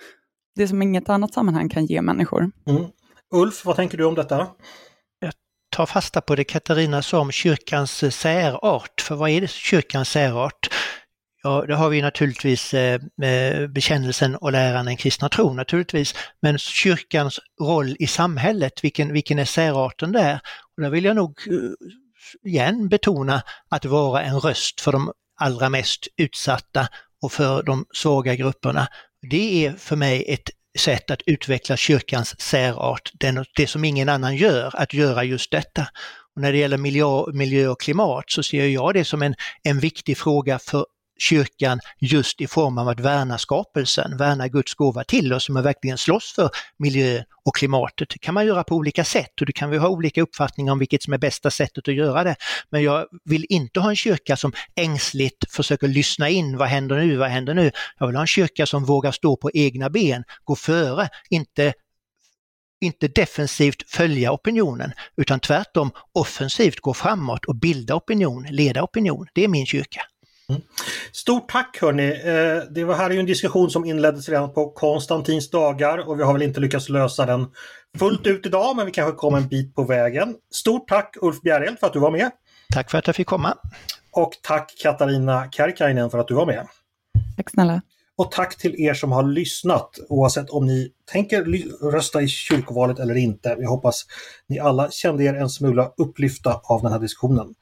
Det 0.57 0.68
som 0.68 0.83
inget 0.83 1.09
annat 1.09 1.35
sammanhang 1.35 1.68
kan 1.68 1.87
ge 1.87 2.03
människor. 2.03 2.51
Mm. 2.66 2.85
Ulf, 3.35 3.64
vad 3.64 3.77
tänker 3.77 3.99
du 3.99 4.05
om 4.05 4.14
detta? 4.14 4.47
Jag 5.21 5.33
tar 5.71 5.87
fasta 5.87 6.21
på 6.21 6.35
det 6.35 6.44
Katarina 6.44 7.03
sa 7.03 7.21
om 7.21 7.31
kyrkans 7.31 8.14
särart. 8.16 9.01
För 9.01 9.14
vad 9.14 9.31
är 9.31 9.40
det 9.40 9.51
kyrkans 9.51 10.09
särart? 10.09 10.68
Ja, 11.42 11.64
det 11.66 11.75
har 11.75 11.88
vi 11.88 12.03
naturligtvis 12.03 12.75
eh, 12.75 13.01
bekännelsen 13.68 14.37
och 14.37 14.53
läran 14.53 14.87
den 14.87 14.97
kristna 14.97 15.29
tron 15.29 15.57
naturligtvis, 15.57 16.14
men 16.42 16.59
kyrkans 16.59 17.40
roll 17.61 17.97
i 17.99 18.07
samhället, 18.07 18.85
vilken, 18.85 19.12
vilken 19.12 19.38
är 19.38 19.44
särarten 19.44 20.12
där? 20.12 20.40
Och 20.77 20.83
där 20.83 20.90
vill 20.90 21.05
jag 21.05 21.16
nog 21.16 21.31
eh, 21.51 21.55
igen 22.45 22.88
betona 22.88 23.43
att 23.69 23.85
vara 23.85 24.23
en 24.23 24.41
röst 24.41 24.81
för 24.81 24.93
de 24.93 25.12
allra 25.41 25.69
mest 25.69 26.09
utsatta 26.17 26.88
och 27.23 27.33
för 27.33 27.62
de 27.62 27.85
svaga 27.95 28.35
grupperna. 28.35 28.88
Det 29.31 29.67
är 29.67 29.73
för 29.73 29.97
mig 29.97 30.25
ett 30.29 30.51
sätt 30.79 31.11
att 31.11 31.23
utveckla 31.27 31.77
kyrkans 31.77 32.41
särart, 32.41 33.12
det 33.57 33.67
som 33.67 33.85
ingen 33.85 34.09
annan 34.09 34.37
gör, 34.37 34.77
att 34.77 34.95
göra 34.95 35.25
just 35.25 35.51
detta. 35.51 35.88
Och 36.35 36.43
när 36.43 36.53
det 36.53 36.59
gäller 36.59 36.79
miljö, 36.79 37.33
miljö 37.33 37.69
och 37.69 37.81
klimat 37.81 38.25
så 38.27 38.43
ser 38.43 38.67
jag 38.67 38.95
det 38.95 39.05
som 39.05 39.23
en, 39.23 39.35
en 39.62 39.79
viktig 39.79 40.19
fråga 40.19 40.59
för 40.59 40.87
kyrkan 41.18 41.81
just 42.00 42.40
i 42.40 42.46
form 42.46 42.78
av 42.78 42.88
att 42.88 43.00
värna 43.00 43.38
skapelsen, 43.38 44.16
värna 44.16 44.48
Guds 44.48 44.74
gåva 44.74 45.04
till 45.04 45.33
oss, 45.33 45.44
som 45.44 45.62
verkligen 45.62 45.98
slåss 45.98 46.33
för 46.35 46.50
miljön 46.78 47.24
och 47.44 47.57
klimatet. 47.57 48.09
Det 48.09 48.18
kan 48.18 48.35
man 48.35 48.46
göra 48.46 48.64
på 48.64 48.74
olika 48.74 49.04
sätt 49.04 49.40
och 49.40 49.46
det 49.46 49.52
kan 49.52 49.70
vi 49.70 49.76
ha 49.76 49.88
olika 49.88 50.22
uppfattningar 50.22 50.72
om 50.72 50.78
vilket 50.78 51.02
som 51.02 51.12
är 51.12 51.18
bästa 51.18 51.50
sättet 51.50 51.88
att 51.88 51.94
göra 51.94 52.24
det. 52.24 52.37
Men 52.70 52.83
jag 52.83 53.07
vill 53.24 53.46
inte 53.48 53.81
ha 53.81 53.90
en 53.90 53.96
kyrka 53.96 54.37
som 54.37 54.52
ängsligt 54.76 55.52
försöker 55.52 55.88
lyssna 55.88 56.28
in, 56.28 56.57
vad 56.57 56.68
händer 56.68 56.96
nu, 56.96 57.16
vad 57.16 57.28
händer 57.28 57.54
nu? 57.54 57.70
Jag 57.98 58.07
vill 58.07 58.16
ha 58.16 58.22
en 58.22 58.26
kyrka 58.26 58.66
som 58.66 58.85
vågar 58.85 59.12
stå 59.12 59.37
på 59.37 59.50
egna 59.54 59.90
ben, 59.90 60.24
gå 60.44 60.57
före, 60.57 61.09
inte 61.31 61.72
inte 62.81 63.09
defensivt 63.09 63.90
följa 63.90 64.33
opinionen 64.33 64.92
utan 65.16 65.40
tvärtom 65.40 65.90
offensivt 66.12 66.81
gå 66.81 66.94
framåt 66.94 67.44
och 67.44 67.57
bilda 67.57 67.94
opinion, 67.94 68.46
leda 68.50 68.83
opinion. 68.83 69.26
Det 69.35 69.44
är 69.44 69.48
min 69.48 69.66
kyrka. 69.66 70.00
Mm. 70.51 70.63
Stort 71.13 71.49
tack 71.49 71.79
hörni! 71.81 72.09
Eh, 72.09 72.73
det 72.75 72.85
var 72.85 72.95
här 72.95 73.11
är 73.11 73.15
ju 73.15 73.21
en 73.21 73.27
diskussion 73.27 73.71
som 73.71 73.85
inleddes 73.85 74.29
redan 74.29 74.53
på 74.53 74.71
Konstantins 74.71 75.51
dagar 75.51 76.09
och 76.09 76.19
vi 76.19 76.23
har 76.23 76.33
väl 76.33 76.43
inte 76.43 76.61
lyckats 76.61 76.89
lösa 76.89 77.27
den 77.27 77.47
fullt 77.99 78.27
ut 78.27 78.47
idag 78.47 78.77
men 78.77 78.87
vi 78.87 78.93
kanske 78.93 79.17
kom 79.17 79.35
en 79.35 79.49
bit 79.49 79.75
på 79.75 79.85
vägen. 79.85 80.35
Stort 80.55 80.89
tack 80.89 81.17
Ulf 81.21 81.41
Bjäreld 81.41 81.79
för 81.79 81.87
att 81.87 81.93
du 81.93 81.99
var 81.99 82.11
med! 82.11 82.31
Tack 82.75 82.91
för 82.91 82.99
att 82.99 83.07
jag 83.07 83.17
fick 83.17 83.27
komma! 83.27 83.55
Och 84.13 84.33
tack 84.43 84.75
Katarina 84.83 85.49
Kärkainen 85.51 86.11
för 86.11 86.19
att 86.19 86.29
du 86.29 86.35
var 86.35 86.47
med! 86.47 86.67
Tack 87.37 87.51
snälla! 87.51 87.83
Och 88.17 88.31
tack 88.31 88.57
till 88.57 88.81
er 88.81 88.95
som 88.95 89.13
har 89.13 89.23
lyssnat 89.23 89.91
oavsett 90.09 90.51
om 90.51 90.67
ni 90.67 90.93
tänker 91.13 91.45
rösta 91.91 92.23
i 92.23 92.29
kyrkovalet 92.29 92.99
eller 92.99 93.17
inte. 93.17 93.57
Jag 93.59 93.69
hoppas 93.69 94.07
ni 94.49 94.59
alla 94.59 94.91
kände 94.91 95.25
er 95.25 95.35
en 95.35 95.51
smula 95.51 95.93
upplyfta 95.97 96.61
av 96.65 96.83
den 96.83 96.93
här 96.93 96.99
diskussionen 96.99 97.55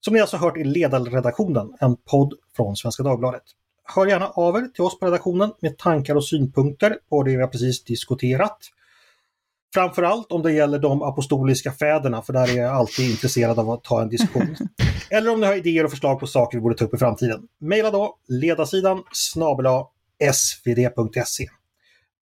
som 0.00 0.14
ni 0.14 0.20
alltså 0.20 0.36
hört 0.36 0.56
i 0.56 0.64
Ledarredaktionen, 0.64 1.72
en 1.80 1.96
podd 1.96 2.34
från 2.56 2.76
Svenska 2.76 3.02
Dagbladet. 3.02 3.42
Hör 3.84 4.06
gärna 4.06 4.28
av 4.28 4.56
er 4.56 4.68
till 4.74 4.84
oss 4.84 4.98
på 4.98 5.06
redaktionen 5.06 5.52
med 5.60 5.78
tankar 5.78 6.14
och 6.14 6.24
synpunkter 6.24 6.96
på 7.10 7.22
det 7.22 7.36
vi 7.36 7.42
har 7.42 7.48
precis 7.48 7.84
diskuterat. 7.84 8.58
Framförallt 9.74 10.32
om 10.32 10.42
det 10.42 10.52
gäller 10.52 10.78
de 10.78 11.02
apostoliska 11.02 11.72
fäderna, 11.72 12.22
för 12.22 12.32
där 12.32 12.50
är 12.50 12.62
jag 12.62 12.74
alltid 12.74 13.10
intresserad 13.10 13.58
av 13.58 13.70
att 13.70 13.84
ta 13.84 14.02
en 14.02 14.08
diskussion. 14.08 14.56
Eller 15.10 15.32
om 15.32 15.40
ni 15.40 15.46
har 15.46 15.54
idéer 15.54 15.84
och 15.84 15.90
förslag 15.90 16.20
på 16.20 16.26
saker 16.26 16.58
vi 16.58 16.62
borde 16.62 16.74
ta 16.74 16.84
upp 16.84 16.94
i 16.94 16.98
framtiden. 16.98 17.42
Maila 17.60 17.90
då 17.90 18.16
ledarsidan 18.28 19.02
snabela 19.12 19.86
svd.se. 20.32 21.48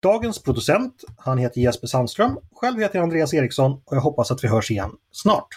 Dagens 0.03 0.43
producent, 0.43 1.05
han 1.17 1.39
heter 1.39 1.61
Jesper 1.61 1.87
Sandström. 1.87 2.39
Själv 2.53 2.81
heter 2.81 2.99
jag 2.99 3.03
Andreas 3.03 3.35
Eriksson 3.35 3.73
och 3.73 3.97
jag 3.97 4.01
hoppas 4.01 4.31
att 4.31 4.45
vi 4.45 4.49
hörs 4.49 4.71
igen 4.71 4.91
snart. 5.13 5.49